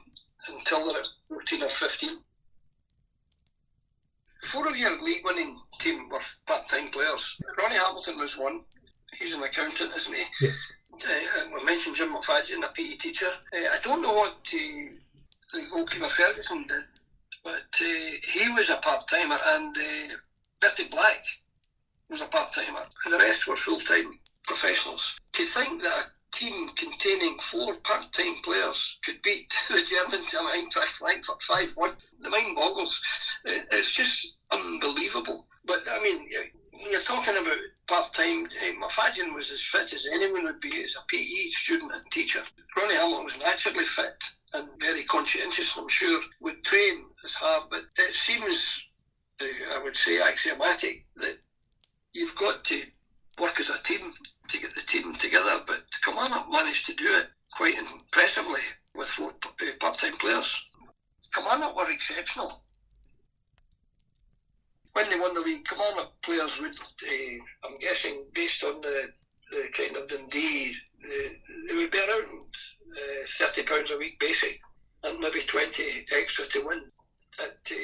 until 0.47 0.87
they're 0.87 1.01
at 1.01 1.07
14 1.29 1.63
or 1.63 1.69
15. 1.69 2.09
Four 4.45 4.69
of 4.69 4.77
your 4.77 5.01
league 5.01 5.25
winning 5.25 5.57
team 5.79 6.07
were 6.09 6.21
part 6.45 6.69
time 6.69 6.87
players. 6.89 7.37
Ronnie 7.61 7.75
Hamilton 7.75 8.17
was 8.17 8.37
one. 8.37 8.61
He's 9.19 9.33
an 9.33 9.43
accountant, 9.43 9.91
isn't 9.97 10.13
he? 10.13 10.23
Yes. 10.41 10.65
Uh, 10.93 11.47
we 11.53 11.63
mentioned 11.65 11.95
Jim 11.95 12.15
McFadzean, 12.15 12.63
a 12.63 12.69
PE 12.69 12.95
teacher. 12.95 13.29
Uh, 13.53 13.67
I 13.73 13.79
don't 13.83 14.01
know 14.01 14.13
what 14.13 14.37
the 14.51 14.91
goalkeeper 15.69 16.07
Ferguson 16.07 16.65
did 16.67 16.83
but 17.43 17.67
uh, 17.81 17.85
he 18.33 18.49
was 18.49 18.69
a 18.69 18.77
part 18.77 19.07
timer, 19.07 19.39
and 19.45 19.77
uh, 19.77 20.15
Bertie 20.61 20.87
Black 20.89 21.23
was 22.09 22.21
a 22.21 22.25
part 22.25 22.53
timer, 22.53 22.85
and 23.05 23.13
the 23.13 23.19
rest 23.19 23.47
were 23.47 23.55
full 23.55 23.79
time 23.79 24.19
professionals. 24.43 25.15
To 25.33 25.45
think 25.45 25.83
that 25.83 25.93
a 25.97 26.35
team 26.35 26.69
containing 26.75 27.37
four 27.39 27.75
part 27.75 28.11
time 28.13 28.35
players 28.43 28.97
could 29.03 29.21
beat 29.21 29.53
the 29.69 29.83
Germans 29.83 30.33
at 30.33 30.41
Eintracht 30.41 30.97
Frankfurt 30.97 31.41
5 31.43 31.71
1, 31.75 31.91
the 32.21 32.29
mind 32.29 32.55
boggles. 32.55 33.01
It's 33.45 33.91
just 33.91 34.27
unbelievable. 34.51 35.47
But 35.65 35.83
I 35.89 36.01
mean, 36.01 36.27
you're 36.89 37.01
talking 37.01 37.37
about 37.37 37.57
part 37.87 38.13
time, 38.13 38.45
uh, 38.45 38.85
McFadzean 38.85 39.33
was 39.33 39.51
as 39.51 39.61
fit 39.61 39.93
as 39.93 40.07
anyone 40.11 40.43
would 40.43 40.61
be 40.61 40.83
as 40.83 40.95
a 40.95 41.05
PE 41.07 41.49
student 41.49 41.91
and 41.93 42.03
teacher. 42.11 42.43
Ronnie 42.75 42.95
Hamilton 42.95 43.25
was 43.25 43.37
naturally 43.39 43.85
fit 43.85 44.21
and 44.53 44.67
very 44.79 45.03
conscientious, 45.03 45.75
I'm 45.77 45.89
sure, 45.89 46.21
would 46.41 46.63
train 46.63 47.05
as 47.25 47.33
hard. 47.33 47.63
But 47.69 47.83
it 47.97 48.15
seems, 48.15 48.85
uh, 49.41 49.75
I 49.75 49.83
would 49.83 49.95
say, 49.95 50.21
axiomatic 50.21 51.05
that 51.17 51.37
you've 52.13 52.35
got 52.35 52.63
to 52.65 52.83
work 53.39 53.59
as 53.59 53.69
a 53.69 53.81
team 53.83 54.13
to 54.47 54.57
get 54.59 54.73
the 54.73 54.81
team 54.81 55.13
together. 55.15 55.61
But 55.67 55.83
Kilmarnock 56.03 56.49
managed 56.51 56.85
to 56.87 56.93
do 56.93 57.05
it 57.07 57.27
quite 57.51 57.75
impressively 57.77 58.61
with 58.95 59.07
four 59.09 59.31
uh, 59.45 59.65
part-time 59.79 60.17
players. 60.17 60.55
Kilmarnock 61.33 61.75
were 61.75 61.91
exceptional. 61.91 62.63
When 64.93 65.09
they 65.09 65.19
won 65.19 65.33
the 65.33 65.41
league, 65.41 65.65
Kilmarnock 65.65 66.13
players 66.23 66.59
would, 66.59 66.75
uh, 66.75 67.67
I'm 67.67 67.77
guessing, 67.79 68.25
based 68.33 68.63
on 68.63 68.81
the, 68.81 69.09
the 69.51 69.67
kind 69.73 69.95
of 69.95 70.07
Dundee, 70.07 70.75
they 71.01 71.75
would 71.75 71.91
be 71.91 71.99
around 71.99 72.25
uh, 72.25 73.27
thirty 73.37 73.63
pounds 73.63 73.91
a 73.91 73.97
week 73.97 74.19
basic, 74.19 74.59
and 75.03 75.19
maybe 75.19 75.41
twenty 75.41 76.05
extra 76.15 76.45
to 76.45 76.65
win. 76.65 76.83
At 77.39 77.59
uh, 77.71 77.75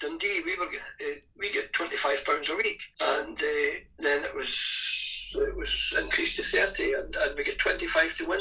Dundee, 0.00 0.42
we 0.44 0.56
were 0.56 0.66
uh, 0.66 1.14
we 1.38 1.52
get 1.52 1.72
twenty 1.72 1.96
five 1.96 2.24
pounds 2.24 2.48
a 2.50 2.56
week, 2.56 2.80
and 3.00 3.38
uh, 3.38 3.74
then 3.98 4.24
it 4.24 4.34
was 4.34 5.34
it 5.36 5.56
was 5.56 5.94
increased 5.98 6.36
to 6.36 6.44
thirty, 6.44 6.92
and, 6.92 7.14
and 7.16 7.34
we 7.36 7.44
get 7.44 7.58
twenty 7.58 7.86
five 7.86 8.16
to 8.16 8.26
win. 8.26 8.40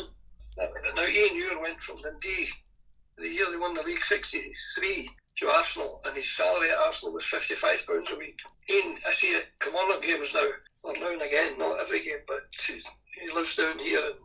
Now 0.58 1.06
Ian 1.08 1.36
Ure 1.36 1.62
went 1.62 1.82
from 1.82 2.02
Dundee 2.02 2.50
the 3.18 3.28
year 3.28 3.46
they 3.52 3.58
won 3.58 3.74
the 3.74 3.84
league 3.84 4.04
sixty 4.04 4.54
three 4.76 5.10
to 5.38 5.50
Arsenal, 5.50 6.02
and 6.06 6.16
his 6.16 6.30
salary 6.30 6.70
at 6.70 6.78
Arsenal 6.78 7.14
was 7.14 7.26
fifty 7.26 7.56
five 7.56 7.86
pounds 7.86 8.12
a 8.12 8.18
week. 8.18 8.40
Ian, 8.70 8.98
I 9.08 9.14
see 9.14 9.28
it. 9.28 9.48
Kilmarnock 9.60 10.02
games 10.02 10.34
now, 10.34 10.48
or 10.84 10.94
now 10.94 11.12
and 11.12 11.22
again, 11.22 11.58
not 11.58 11.80
every 11.82 12.04
game, 12.04 12.24
but 12.28 12.42
he 13.20 13.30
lives 13.34 13.56
down 13.56 13.80
here, 13.80 14.00
and 14.00 14.16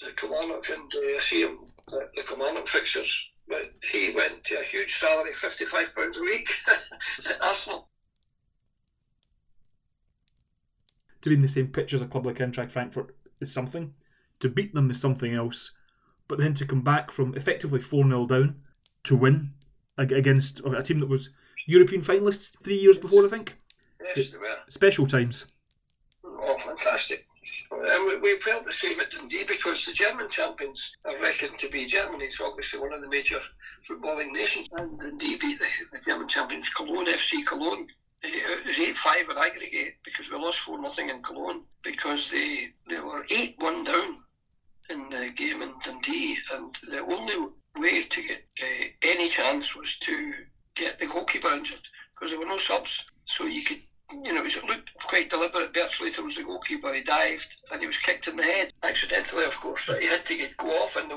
the 0.00 0.12
Kilmarnock 0.12 0.68
and 0.70 0.92
uh, 0.94 1.16
I 1.16 1.20
see 1.20 1.42
him 1.42 1.58
at 1.92 2.14
the 2.14 2.22
Kilmarnock 2.22 2.68
fixtures. 2.68 3.28
But 3.48 3.72
he 3.90 4.10
went 4.10 4.44
to 4.44 4.60
a 4.60 4.64
huge 4.64 4.98
salary, 4.98 5.32
fifty-five 5.34 5.94
pounds 5.94 6.18
a 6.18 6.22
week 6.22 6.50
at 7.26 7.42
Arsenal. 7.42 7.88
To 11.22 11.30
be 11.30 11.34
in 11.34 11.42
the 11.42 11.48
same 11.48 11.68
pitch 11.68 11.94
as 11.94 12.02
a 12.02 12.06
club 12.06 12.26
like 12.26 12.36
Eintracht 12.36 12.70
Frankfurt 12.70 13.16
is 13.40 13.52
something. 13.52 13.94
To 14.40 14.48
beat 14.48 14.74
them 14.74 14.90
is 14.90 15.00
something 15.00 15.32
else. 15.34 15.72
But 16.28 16.38
then 16.38 16.54
to 16.54 16.66
come 16.66 16.82
back 16.82 17.10
from 17.10 17.34
effectively 17.34 17.80
4 17.80 18.04
0 18.04 18.26
down 18.26 18.60
to 19.04 19.16
win 19.16 19.54
against 19.96 20.60
a 20.60 20.82
team 20.82 21.00
that 21.00 21.08
was 21.08 21.30
European 21.66 22.02
finalists 22.02 22.52
three 22.62 22.76
years 22.76 22.98
before, 22.98 23.24
I 23.24 23.28
think. 23.28 23.56
Yes, 24.14 24.30
they 24.30 24.38
were. 24.38 24.56
Special 24.68 25.06
times. 25.06 25.46
Oh, 26.24 26.56
fantastic. 26.58 27.26
And 27.86 28.22
we, 28.22 28.38
felt 28.40 28.64
the 28.66 28.72
same 28.72 28.98
at 29.00 29.10
Dundee 29.10 29.44
because 29.44 29.84
the 29.84 29.92
German 29.92 30.28
champions 30.28 30.96
are 31.04 31.18
reckoned 31.18 31.58
to 31.58 31.68
be 31.68 31.86
Germany. 31.86 32.24
It's 32.24 32.40
obviously 32.40 32.80
one 32.80 32.92
of 32.92 33.00
the 33.00 33.08
major 33.08 33.40
footballing 33.88 34.32
nations. 34.32 34.68
And 34.76 34.98
Dundee 34.98 35.36
beat 35.36 35.58
the, 35.58 35.66
the 35.92 36.00
German 36.06 36.28
champions 36.28 36.70
Cologne, 36.70 37.06
FC 37.06 37.44
Cologne. 37.46 37.86
It 38.22 38.66
was 38.66 38.78
8 38.78 38.96
5 38.96 39.30
at 39.30 39.36
aggregate 39.36 39.94
because 40.02 40.30
we 40.30 40.38
lost 40.38 40.60
4 40.60 40.80
nothing 40.80 41.08
in 41.08 41.22
Cologne 41.22 41.62
because 41.82 42.28
they, 42.30 42.70
they 42.88 42.98
were 42.98 43.24
8 43.30 43.54
1 43.58 43.84
down 43.84 44.16
in 44.90 45.08
the 45.10 45.30
game 45.36 45.62
in 45.62 45.72
Dundee. 45.84 46.38
And 46.52 46.76
the 46.88 47.00
only 47.00 47.52
way 47.76 48.02
to 48.02 48.22
get 48.22 48.44
uh, 48.60 48.86
any 49.02 49.28
chance 49.28 49.76
was 49.76 49.96
to 49.98 50.32
get 50.74 50.98
the 50.98 51.06
goalkeeper 51.06 51.48
injured 51.48 51.86
because 52.14 52.30
there 52.30 52.40
were 52.40 52.46
no 52.46 52.58
subs. 52.58 53.04
So 53.26 53.44
you 53.44 53.62
could 53.62 53.82
you 54.10 54.32
know, 54.32 54.44
it 54.44 54.64
looked 54.64 54.94
quite 55.04 55.30
deliberate. 55.30 55.74
Bert 55.74 55.90
Slater 55.90 56.22
was 56.22 56.36
the 56.36 56.42
goalkeeper. 56.42 56.92
He 56.92 57.02
dived 57.02 57.56
and 57.70 57.80
he 57.80 57.86
was 57.86 57.98
kicked 57.98 58.28
in 58.28 58.36
the 58.36 58.42
head, 58.42 58.72
accidentally, 58.82 59.44
of 59.44 59.58
course. 59.60 59.90
He 60.00 60.06
had 60.06 60.24
to 60.26 60.36
get 60.36 60.56
go 60.56 60.68
off, 60.82 60.96
and 60.96 61.12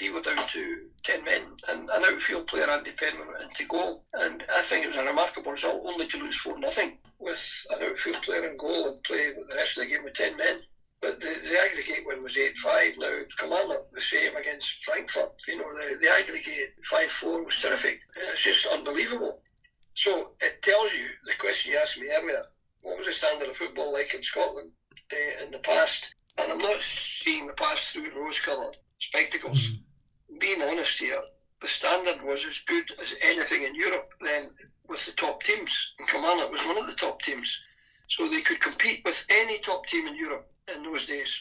he 0.00 0.10
were 0.10 0.20
down 0.20 0.46
to 0.48 0.78
10 1.04 1.24
men. 1.24 1.42
And 1.68 1.88
an 1.90 2.04
outfield 2.04 2.48
player, 2.48 2.68
Andy 2.68 2.92
Penman, 2.92 3.28
went 3.28 3.42
into 3.42 3.64
goal. 3.66 4.04
And 4.14 4.44
I 4.54 4.62
think 4.62 4.84
it 4.84 4.88
was 4.88 4.96
a 4.96 5.04
remarkable 5.04 5.52
result, 5.52 5.82
only 5.84 6.06
to 6.08 6.18
lose 6.18 6.36
4 6.36 6.58
nothing 6.58 6.98
with 7.18 7.66
an 7.70 7.82
outfield 7.82 8.22
player 8.22 8.48
in 8.48 8.56
goal 8.56 8.88
and 8.88 9.02
play 9.04 9.32
the 9.32 9.56
rest 9.56 9.78
of 9.78 9.84
the 9.84 9.90
game 9.90 10.04
with 10.04 10.14
10 10.14 10.36
men. 10.36 10.58
But 11.00 11.20
the, 11.20 11.34
the 11.48 11.58
aggregate 11.58 12.06
win 12.06 12.22
was 12.22 12.36
8 12.36 12.56
5. 12.58 12.92
Now, 12.98 13.18
Kilmarnock, 13.38 13.92
the 13.92 14.00
same 14.00 14.36
against 14.36 14.84
Frankfurt. 14.84 15.32
You 15.48 15.58
know, 15.58 15.74
the, 15.74 15.98
the 16.00 16.08
aggregate 16.08 16.74
5 16.84 17.10
4 17.10 17.44
was 17.44 17.58
terrific. 17.58 18.00
It's 18.32 18.42
just 18.42 18.66
unbelievable. 18.66 19.40
So 19.94 20.30
it 20.40 20.62
tells 20.62 20.92
you 20.94 21.06
the 21.26 21.34
question 21.38 21.72
you 21.72 21.78
asked 21.78 21.98
me 21.98 22.08
earlier 22.08 22.44
what 22.82 22.98
was 22.98 23.06
the 23.06 23.12
standard 23.12 23.48
of 23.48 23.56
football 23.56 23.92
like 23.92 24.12
in 24.14 24.22
Scotland 24.22 24.72
uh, 25.12 25.44
in 25.44 25.50
the 25.50 25.58
past? 25.58 26.14
And 26.38 26.50
I'm 26.50 26.58
not 26.58 26.82
seeing 26.82 27.46
the 27.46 27.52
past 27.52 27.90
through 27.90 28.10
rose 28.16 28.40
coloured 28.40 28.76
spectacles. 28.98 29.68
Mm. 29.68 30.40
Being 30.40 30.62
honest 30.62 30.98
here, 30.98 31.20
the 31.60 31.68
standard 31.68 32.22
was 32.24 32.44
as 32.44 32.58
good 32.66 32.84
as 33.00 33.14
anything 33.22 33.62
in 33.62 33.74
Europe 33.74 34.10
then 34.20 34.50
with 34.88 35.04
the 35.06 35.12
top 35.12 35.42
teams. 35.42 35.92
And 35.98 36.08
Kilmarnock 36.08 36.50
was 36.50 36.64
one 36.66 36.78
of 36.78 36.86
the 36.86 36.94
top 36.94 37.22
teams. 37.22 37.56
So 38.08 38.28
they 38.28 38.40
could 38.40 38.60
compete 38.60 39.02
with 39.04 39.24
any 39.30 39.58
top 39.58 39.86
team 39.86 40.08
in 40.08 40.16
Europe 40.16 40.50
in 40.74 40.82
those 40.82 41.06
days. 41.06 41.32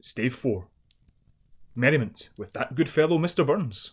Stave 0.00 0.34
4 0.34 0.66
Merriment 1.78 2.28
with 2.36 2.52
that 2.54 2.74
good 2.74 2.90
fellow 2.90 3.18
Mr. 3.18 3.46
Burns. 3.46 3.92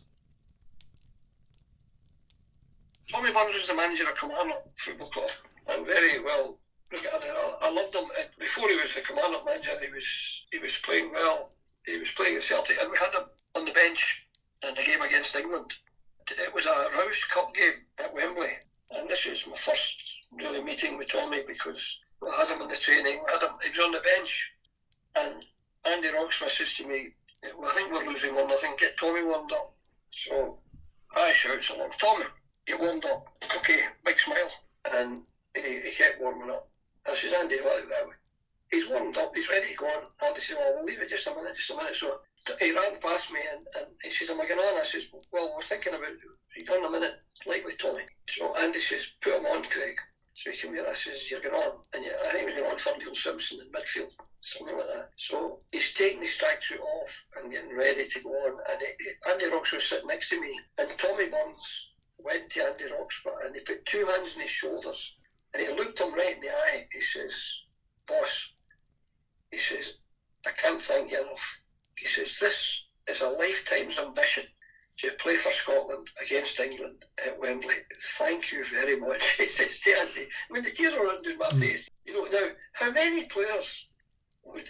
Tommy 3.07 3.31
Burns 3.31 3.53
was 3.53 3.67
the 3.67 3.75
manager 3.75 4.09
of 4.09 4.17
Kilmarnock 4.17 4.63
Football 4.75 5.11
Club 5.11 5.29
and 5.67 5.85
very 5.85 6.19
well 6.19 6.57
regarded. 6.91 7.29
I, 7.29 7.57
I 7.61 7.69
loved 7.69 7.93
him. 7.93 8.05
Uh, 8.17 8.23
before 8.39 8.67
he 8.69 8.75
was 8.75 8.95
the 8.95 9.01
Kilmarnock 9.01 9.45
manager, 9.45 9.77
he 9.79 9.91
was 9.91 10.43
he 10.51 10.57
was 10.57 10.75
playing 10.77 11.11
well. 11.13 11.51
He 11.85 11.97
was 11.97 12.09
playing 12.09 12.37
at 12.37 12.43
Celtic, 12.43 12.81
and 12.81 12.89
we 12.89 12.97
had 12.97 13.13
him 13.13 13.25
on 13.53 13.65
the 13.65 13.71
bench 13.71 14.23
in 14.67 14.73
the 14.73 14.81
game 14.81 15.03
against 15.03 15.35
England. 15.35 15.71
It 16.27 16.51
was 16.55 16.65
a 16.65 16.87
Rous 16.97 17.23
Cup 17.25 17.53
game 17.53 17.85
at 17.99 18.11
Wembley, 18.11 18.53
and 18.97 19.07
this 19.07 19.27
is 19.27 19.45
my 19.45 19.55
first 19.57 19.95
really 20.31 20.63
meeting 20.63 20.97
with 20.97 21.11
Tommy 21.11 21.43
because 21.45 21.99
we 22.19 22.31
had 22.35 22.47
him 22.47 22.63
in 22.63 22.67
the 22.67 22.77
training. 22.77 23.19
We 23.23 23.31
had 23.31 23.43
him. 23.43 23.51
He 23.61 23.69
was 23.69 23.85
on 23.85 23.91
the 23.91 24.01
bench, 24.01 24.53
and 25.15 25.45
Andy 25.85 26.09
Roxburgh 26.09 26.49
says 26.49 26.73
to 26.77 26.87
me, 26.87 27.13
I 27.45 27.73
think 27.73 27.93
we're 27.93 28.05
losing 28.05 28.35
one 28.35 28.47
nothing. 28.47 28.73
Get 28.77 28.97
Tommy 28.97 29.23
warmed 29.23 29.51
up. 29.51 29.73
So 30.11 30.57
I 31.15 31.31
shouts 31.33 31.69
along, 31.69 31.91
Tommy, 31.99 32.25
you 32.67 32.77
warmed 32.77 33.05
up. 33.05 33.27
Okay, 33.57 33.81
big 34.03 34.19
smile. 34.19 34.51
And 34.93 35.21
he, 35.55 35.81
he 35.81 35.91
kept 35.91 36.21
warming 36.21 36.49
up. 36.49 36.67
I 37.07 37.13
says, 37.13 37.33
Andy, 37.33 37.57
what 37.57 37.83
that 37.89 38.07
way? 38.07 38.13
He's 38.71 38.89
warmed 38.89 39.17
up, 39.17 39.35
he's 39.35 39.49
ready 39.49 39.69
to 39.69 39.75
go 39.75 39.85
on. 39.85 40.03
Andy 40.25 40.41
said, 40.41 40.57
Well, 40.59 40.73
we'll 40.75 40.85
leave 40.85 40.99
it 40.99 41.09
just 41.09 41.27
a 41.27 41.35
minute, 41.35 41.55
just 41.55 41.71
a 41.71 41.75
minute. 41.75 41.95
So 41.95 42.19
he 42.59 42.71
ran 42.71 42.99
past 42.99 43.31
me 43.31 43.39
and, 43.55 43.65
and 43.77 43.87
he 44.03 44.09
says, 44.09 44.29
Am 44.29 44.41
I 44.41 44.47
going 44.47 44.59
on? 44.59 44.81
I 44.81 44.85
says, 44.85 45.05
Well, 45.31 45.53
we're 45.55 45.61
thinking 45.61 45.93
about 45.93 46.09
he 46.55 46.63
done 46.63 46.83
a 46.83 46.89
minute 46.89 47.21
like 47.45 47.63
with 47.65 47.77
Tommy. 47.77 48.03
So 48.29 48.55
Andy 48.55 48.79
says, 48.79 49.05
Put 49.21 49.33
him 49.33 49.45
on, 49.45 49.63
Craig. 49.63 49.95
So 50.35 50.51
he 50.51 50.57
came 50.57 50.73
here, 50.73 50.85
I 50.85 50.95
You're 51.29 51.41
going 51.41 51.55
on. 51.55 51.79
And 51.93 52.05
I 52.05 52.31
think 52.31 52.39
he 52.39 52.45
was 52.45 52.55
going 52.55 52.71
on 52.71 52.77
Ferndale 52.77 53.15
Simpson 53.15 53.59
in 53.61 53.71
midfield 53.71 54.13
something 54.41 54.77
like 54.77 54.87
that. 54.93 55.09
So 55.17 55.59
he's 55.71 55.93
taking 55.93 56.21
his 56.21 56.37
tracksuit 56.37 56.79
off 56.79 57.25
and 57.37 57.51
getting 57.51 57.75
ready 57.75 58.05
to 58.07 58.19
go 58.19 58.29
on. 58.29 58.59
And 58.69 58.81
it, 58.81 58.95
Andy 59.27 59.49
Roxburgh 59.49 59.77
was 59.77 59.89
sitting 59.89 60.07
next 60.07 60.29
to 60.29 60.39
me, 60.39 60.59
and 60.77 60.89
Tommy 60.97 61.25
Burns 61.25 61.87
went 62.19 62.49
to 62.51 62.63
Andy 62.63 62.85
Roxburgh 62.91 63.45
and 63.45 63.55
he 63.55 63.61
put 63.61 63.85
two 63.85 64.05
hands 64.05 64.33
on 64.35 64.41
his 64.41 64.49
shoulders 64.49 65.13
and 65.53 65.61
he 65.61 65.73
looked 65.73 65.99
him 65.99 66.13
right 66.13 66.35
in 66.35 66.41
the 66.41 66.49
eye. 66.49 66.87
He 66.91 67.01
says, 67.01 67.33
Boss, 68.07 68.49
he 69.51 69.57
says, 69.57 69.93
I 70.45 70.51
can't 70.51 70.81
thank 70.81 71.11
you 71.11 71.21
enough. 71.21 71.59
He 71.97 72.07
says, 72.07 72.37
This 72.39 72.81
is 73.07 73.21
a 73.21 73.29
lifetime's 73.29 73.97
ambition 73.97 74.43
to 74.97 75.11
play 75.19 75.35
for 75.35 75.51
Scotland 75.51 76.07
against 76.23 76.59
England 76.59 77.05
at 77.25 77.39
Wembley. 77.39 77.75
Thank 78.17 78.51
you 78.51 78.63
very 78.65 78.99
much. 78.99 79.31
He 79.37 79.47
says 79.49 79.79
to 79.79 79.99
Andy, 79.99 80.27
I 80.49 80.53
mean, 80.53 80.63
the 80.63 80.71
tears 80.71 80.93
are 80.93 81.03
running 81.03 81.23
down 81.23 81.37
my 81.37 81.47
mm. 81.47 81.59
face. 81.59 81.89
You 82.05 82.13
know, 82.13 82.25
now, 82.31 82.47
how 82.73 82.91
many 82.91 83.25
players 83.25 83.87
would 84.43 84.69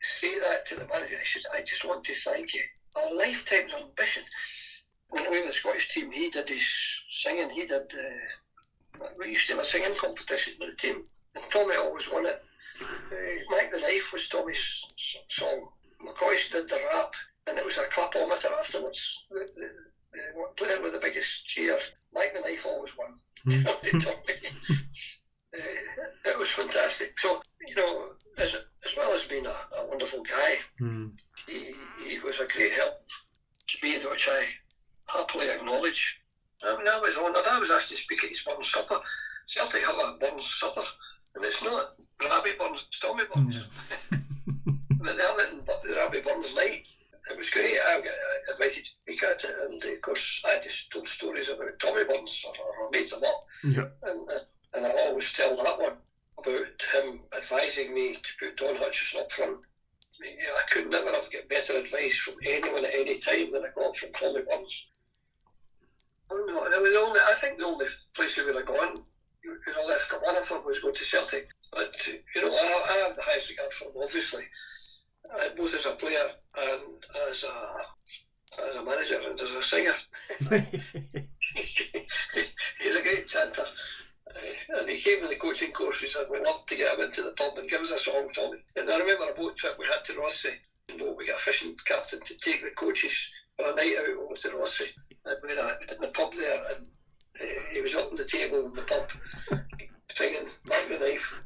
say 0.00 0.38
that 0.40 0.66
to 0.66 0.76
the 0.76 0.86
manager. 0.86 1.18
He 1.18 1.26
said, 1.26 1.42
I 1.52 1.62
just 1.62 1.84
want 1.84 2.04
to 2.04 2.14
thank 2.14 2.54
you. 2.54 2.62
A 2.96 3.14
lifetime's 3.14 3.72
ambition. 3.74 4.22
When 5.08 5.30
we 5.30 5.40
were 5.40 5.46
the 5.46 5.52
Scottish 5.52 5.90
team, 5.90 6.10
he 6.10 6.30
did 6.30 6.48
his 6.48 6.66
singing. 7.10 7.50
He 7.50 7.66
did, 7.66 7.92
uh, 7.92 9.06
we 9.18 9.28
used 9.28 9.48
to 9.48 9.54
have 9.54 9.62
a 9.62 9.66
singing 9.66 9.94
competition 9.94 10.54
with 10.58 10.70
the 10.70 10.76
team, 10.76 11.04
and 11.34 11.44
Tommy 11.50 11.76
always 11.76 12.10
won 12.10 12.26
it. 12.26 12.42
Uh, 12.80 13.14
Mike 13.50 13.70
the 13.70 13.78
Knife 13.78 14.12
was 14.12 14.28
Tommy's 14.28 14.84
song. 15.28 15.68
McCoist 16.04 16.52
did 16.52 16.68
the 16.68 16.78
rap, 16.92 17.12
and 17.46 17.58
it 17.58 17.64
was 17.64 17.76
a 17.78 17.84
clapometer 17.84 18.50
afterwards. 18.58 19.24
The, 19.30 19.48
the, 19.56 19.70
the 20.12 20.44
player 20.56 20.82
with 20.82 20.92
the 20.92 20.98
biggest 20.98 21.46
cheer, 21.46 21.78
Mike 22.12 22.34
the 22.34 22.40
Knife 22.40 22.66
always 22.66 22.96
won. 22.96 23.14
Mm. 25.54 25.62
uh, 25.62 26.30
it 26.30 26.38
was 26.38 26.50
fantastic. 26.50 27.18
So, 27.18 27.40
you 27.66 27.76
know, 27.76 28.08
as, 28.36 28.56
as 28.84 28.96
well 28.96 29.12
as 29.12 29.24
being 29.24 29.46
a, 29.46 29.54
a 29.78 29.86
wonderful 29.86 30.22
guy, 30.22 30.56
mm. 30.80 31.12
he, 31.46 31.72
he 32.06 32.18
was 32.18 32.40
a 32.40 32.46
great 32.46 32.72
help 32.72 32.94
to 33.68 33.78
me, 33.82 33.96
which 34.10 34.28
I 34.28 34.44
happily 35.06 35.48
acknowledge. 35.48 36.18
I 36.64 36.76
mean, 36.76 36.88
I 36.88 36.98
was 37.00 37.16
honoured. 37.16 37.46
I 37.48 37.58
was 37.58 37.70
asked 37.70 37.90
to 37.90 37.96
speak 37.96 38.24
at 38.24 38.30
his 38.30 38.42
Burns 38.42 38.70
supper. 38.70 38.98
Celtic 39.46 39.84
have 39.84 39.94
a 39.96 40.16
Burns 40.18 40.52
supper, 40.58 40.84
and 41.36 41.44
it's 41.44 41.62
not 41.62 41.94
Rabbie 42.22 42.52
Burns, 42.58 42.84
it's 42.88 42.98
Tommy 42.98 43.24
Burns. 43.32 43.56
Yeah. 43.56 44.18
but 44.98 45.16
they're 45.16 45.36
letting 45.36 45.62
Rabbie 45.96 46.20
Burns 46.20 46.54
night. 46.54 46.86
It 47.30 47.36
was 47.36 47.50
great. 47.50 47.76
I 47.86 48.00
got 48.00 48.54
invited 48.54 48.84
to 48.84 48.90
speak 49.02 49.22
at 49.24 49.44
it, 49.44 49.54
and 49.66 49.82
of 49.82 50.00
course, 50.00 50.42
I 50.44 50.58
just 50.62 50.90
told 50.92 51.08
stories 51.08 51.48
about 51.48 51.78
Tommy 51.80 52.04
Burns, 52.04 52.44
or, 52.46 52.84
or 52.84 52.90
made 52.90 53.10
them 53.10 53.24
up. 53.24 53.46
Yeah. 53.64 53.86
And, 54.04 54.28
uh, 54.30 54.38
and 54.74 54.86
I 54.86 54.90
always 55.06 55.32
tell 55.32 55.56
that 55.56 55.80
one 55.80 55.96
about 56.38 56.82
him 56.92 57.20
advising 57.36 57.94
me 57.94 58.14
to 58.14 58.20
put 58.40 58.56
Don 58.56 58.76
Hutchison 58.76 59.20
up 59.20 59.32
front. 59.32 59.58
I, 59.58 60.24
mean, 60.24 60.36
I 60.56 60.62
could 60.70 60.90
never 60.90 61.10
have 61.10 61.30
got 61.32 61.48
better 61.48 61.78
advice 61.78 62.16
from 62.16 62.34
anyone 62.44 62.84
at 62.84 62.94
any 62.94 63.18
time 63.18 63.50
than 63.52 63.64
I 63.64 63.68
got 63.74 63.96
from 63.96 64.12
Tommy 64.12 64.42
Burns. 64.42 64.86
No, 66.30 66.64
I 66.64 66.80
mean, 66.82 66.92
the 66.92 66.98
only, 67.00 67.20
I 67.20 67.34
think 67.40 67.58
the 67.58 67.66
only 67.66 67.86
place 68.14 68.36
we 68.36 68.44
would 68.44 68.56
have 68.56 68.66
gone, 68.66 68.96
you 69.44 69.72
know, 69.72 69.86
left 69.86 70.10
Kilmarnock 70.10 70.66
was 70.66 70.80
going 70.80 70.94
to 70.94 71.04
Celtic. 71.04 71.48
But, 71.72 71.94
uh, 72.08 72.12
you 72.34 72.42
know, 72.42 72.52
I, 72.52 72.86
I 72.88 72.92
have 73.06 73.16
the 73.16 73.22
highest 73.22 73.50
regard 73.50 73.72
for 73.72 73.84
him, 73.86 74.02
obviously, 74.02 74.44
uh, 75.34 75.48
both 75.56 75.74
as 75.74 75.86
a 75.86 75.92
player 75.92 76.30
and 76.58 77.06
as 77.30 77.44
a, 77.44 78.62
as 78.68 78.76
a 78.76 78.84
manager 78.84 79.20
and 79.28 79.40
as 79.40 79.50
a 79.50 79.62
singer. 79.62 79.94
He's 82.80 82.96
a 82.96 83.02
great 83.02 83.28
chanter. 83.28 83.64
Uh, 84.28 84.78
and 84.78 84.88
he 84.88 85.00
came 85.00 85.22
in 85.22 85.30
the 85.30 85.36
coaching 85.36 85.72
course. 85.72 86.00
He 86.00 86.08
said, 86.08 86.26
We'd 86.30 86.44
love 86.44 86.66
to 86.66 86.76
get 86.76 86.98
him 86.98 87.04
into 87.04 87.22
the 87.22 87.32
pub 87.32 87.58
and 87.58 87.68
give 87.68 87.80
us 87.80 87.90
a 87.90 87.98
song, 87.98 88.28
Tommy. 88.34 88.58
And 88.76 88.90
I 88.90 88.98
remember 88.98 89.30
a 89.30 89.34
boat 89.34 89.56
trip 89.56 89.76
we 89.78 89.86
had 89.86 90.04
to 90.04 90.12
Rothesay. 90.12 90.56
We 91.16 91.26
got 91.26 91.38
a 91.38 91.42
fishing 91.42 91.76
captain 91.84 92.20
to 92.20 92.36
take 92.38 92.62
the 92.62 92.70
coaches 92.70 93.30
for 93.56 93.70
a 93.70 93.74
night 93.74 93.96
out 93.98 94.08
over 94.08 94.36
to 94.36 94.48
Rothesay. 94.48 94.88
And 95.24 95.36
we 95.42 95.54
were 95.54 95.78
in 95.90 96.00
the 96.00 96.08
pub 96.08 96.34
there, 96.34 96.62
and 96.74 96.86
uh, 97.40 97.62
he 97.72 97.80
was 97.80 97.94
up 97.94 98.10
on 98.10 98.16
the 98.16 98.24
table 98.24 98.66
in 98.66 98.74
the 98.74 98.82
pub 98.82 99.10
singing 100.16 100.48
Back 100.64 100.88
the 100.88 100.98
Knife. 100.98 101.42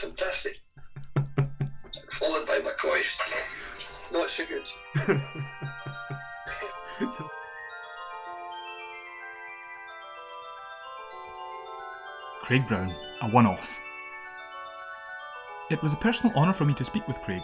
Fantastic. 0.00 0.58
Followed 2.22 2.46
by 2.46 2.60
McCoist. 2.60 3.18
Not 4.12 4.30
so 4.30 4.44
good. 4.46 4.62
Craig 12.42 12.68
Brown, 12.68 12.94
a 13.22 13.28
one 13.28 13.46
off. 13.46 13.80
It 15.68 15.82
was 15.82 15.92
a 15.92 15.96
personal 15.96 16.32
honour 16.36 16.52
for 16.52 16.64
me 16.64 16.74
to 16.74 16.84
speak 16.84 17.08
with 17.08 17.20
Craig, 17.22 17.42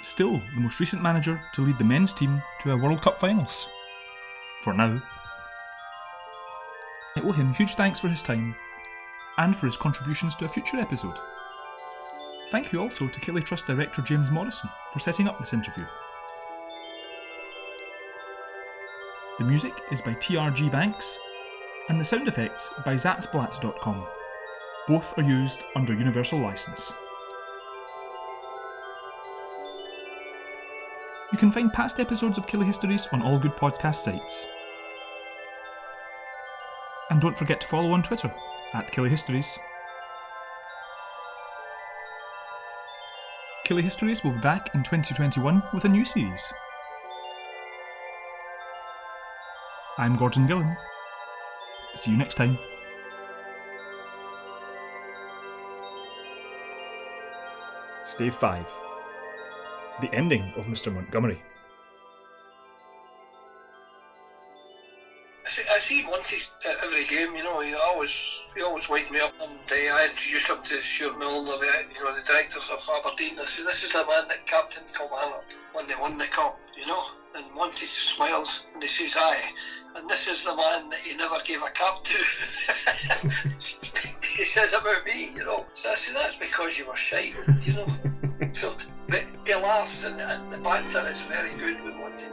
still 0.00 0.40
the 0.54 0.60
most 0.60 0.80
recent 0.80 1.02
manager 1.02 1.38
to 1.52 1.60
lead 1.60 1.76
the 1.76 1.84
men's 1.84 2.14
team 2.14 2.40
to 2.62 2.72
a 2.72 2.76
World 2.78 3.02
Cup 3.02 3.20
finals. 3.20 3.68
For 4.62 4.72
now. 4.72 5.02
I 7.14 7.20
owe 7.20 7.32
him 7.32 7.52
huge 7.52 7.74
thanks 7.74 7.98
for 7.98 8.08
his 8.08 8.22
time 8.22 8.56
and 9.36 9.54
for 9.54 9.66
his 9.66 9.76
contributions 9.76 10.34
to 10.36 10.46
a 10.46 10.48
future 10.48 10.78
episode. 10.78 11.18
Thank 12.50 12.72
you 12.72 12.80
also 12.80 13.08
to 13.08 13.20
Killie 13.20 13.44
Trust 13.44 13.66
Director 13.66 14.00
James 14.00 14.30
Morrison 14.30 14.70
for 14.92 15.00
setting 15.00 15.28
up 15.28 15.38
this 15.38 15.52
interview. 15.52 15.84
The 19.38 19.44
music 19.44 19.74
is 19.92 20.00
by 20.00 20.14
TRG 20.14 20.72
Banks, 20.72 21.18
and 21.88 22.00
the 22.00 22.04
sound 22.04 22.26
effects 22.26 22.70
by 22.84 22.94
Zapsplat.com. 22.94 24.04
Both 24.88 25.16
are 25.18 25.22
used 25.22 25.64
under 25.76 25.92
Universal 25.92 26.38
License. 26.38 26.92
You 31.30 31.38
can 31.38 31.52
find 31.52 31.70
past 31.70 32.00
episodes 32.00 32.38
of 32.38 32.46
Killie 32.46 32.64
Histories 32.64 33.06
on 33.12 33.22
all 33.22 33.38
good 33.38 33.56
podcast 33.56 33.96
sites. 33.96 34.46
And 37.10 37.20
don't 37.20 37.36
forget 37.36 37.60
to 37.60 37.68
follow 37.68 37.92
on 37.92 38.02
Twitter 38.02 38.32
at 38.72 38.90
Killie 38.90 39.10
Histories. 39.10 39.58
Killie 43.68 43.82
Histories 43.82 44.24
will 44.24 44.30
be 44.30 44.38
back 44.38 44.74
in 44.74 44.82
2021 44.82 45.62
with 45.74 45.84
a 45.84 45.88
new 45.90 46.02
series. 46.02 46.54
I'm 49.98 50.16
Gordon 50.16 50.46
Gillen. 50.46 50.74
See 51.94 52.10
you 52.10 52.16
next 52.16 52.36
time. 52.36 52.58
Stave 58.06 58.34
5 58.34 58.64
The 60.00 60.14
ending 60.14 60.50
of 60.56 60.64
Mr. 60.64 60.90
Montgomerie. 60.90 61.42
I 65.44 65.50
see, 65.50 65.62
I 65.70 65.78
see 65.80 66.06
once 66.06 66.32
always 68.08 68.38
he 68.56 68.62
always 68.62 68.88
wake 68.88 69.10
me 69.10 69.20
up 69.20 69.32
and 69.40 69.52
uh, 69.52 69.74
I 69.74 70.08
introduce 70.10 70.48
him 70.48 70.58
to 70.64 70.82
Stuart 70.82 71.18
Milner, 71.18 71.58
the, 71.58 71.66
you 71.94 72.02
know, 72.02 72.14
the 72.14 72.22
directors 72.26 72.68
of 72.72 72.80
Aberdeen. 72.96 73.38
I 73.38 73.44
say, 73.44 73.62
this 73.62 73.84
is 73.84 73.92
the 73.92 74.04
man 74.06 74.26
that 74.28 74.46
Captain 74.46 74.82
Kilmarnock 74.96 75.44
when 75.74 75.86
they 75.86 75.94
won 75.94 76.18
the 76.18 76.26
cup, 76.26 76.58
you 76.76 76.86
know. 76.86 77.04
And 77.36 77.44
once 77.54 77.80
he 77.80 77.86
smiles 77.86 78.64
and 78.72 78.82
he 78.82 78.88
says, 78.88 79.14
aye. 79.16 79.52
And 79.94 80.08
this 80.08 80.26
is 80.26 80.44
the 80.44 80.56
man 80.56 80.88
that 80.90 81.00
he 81.00 81.14
never 81.14 81.36
gave 81.44 81.62
a 81.62 81.70
cap 81.70 82.02
to. 82.04 83.28
he 84.36 84.44
says 84.44 84.72
about 84.72 85.04
me, 85.04 85.30
you 85.34 85.44
know. 85.44 85.66
So 85.74 85.90
I 85.90 85.94
say, 85.94 86.12
that's 86.14 86.36
because 86.36 86.78
you 86.78 86.86
were 86.86 86.96
shy, 86.96 87.32
you 87.62 87.74
know. 87.74 87.86
so 88.54 88.74
but 89.08 89.24
he 89.44 89.54
laughs 89.54 90.04
and, 90.04 90.20
and 90.20 90.52
the 90.52 90.58
banter 90.58 91.06
is 91.08 91.20
very 91.28 91.54
good 91.54 91.84
with 91.84 91.94
Monty. 91.94 92.24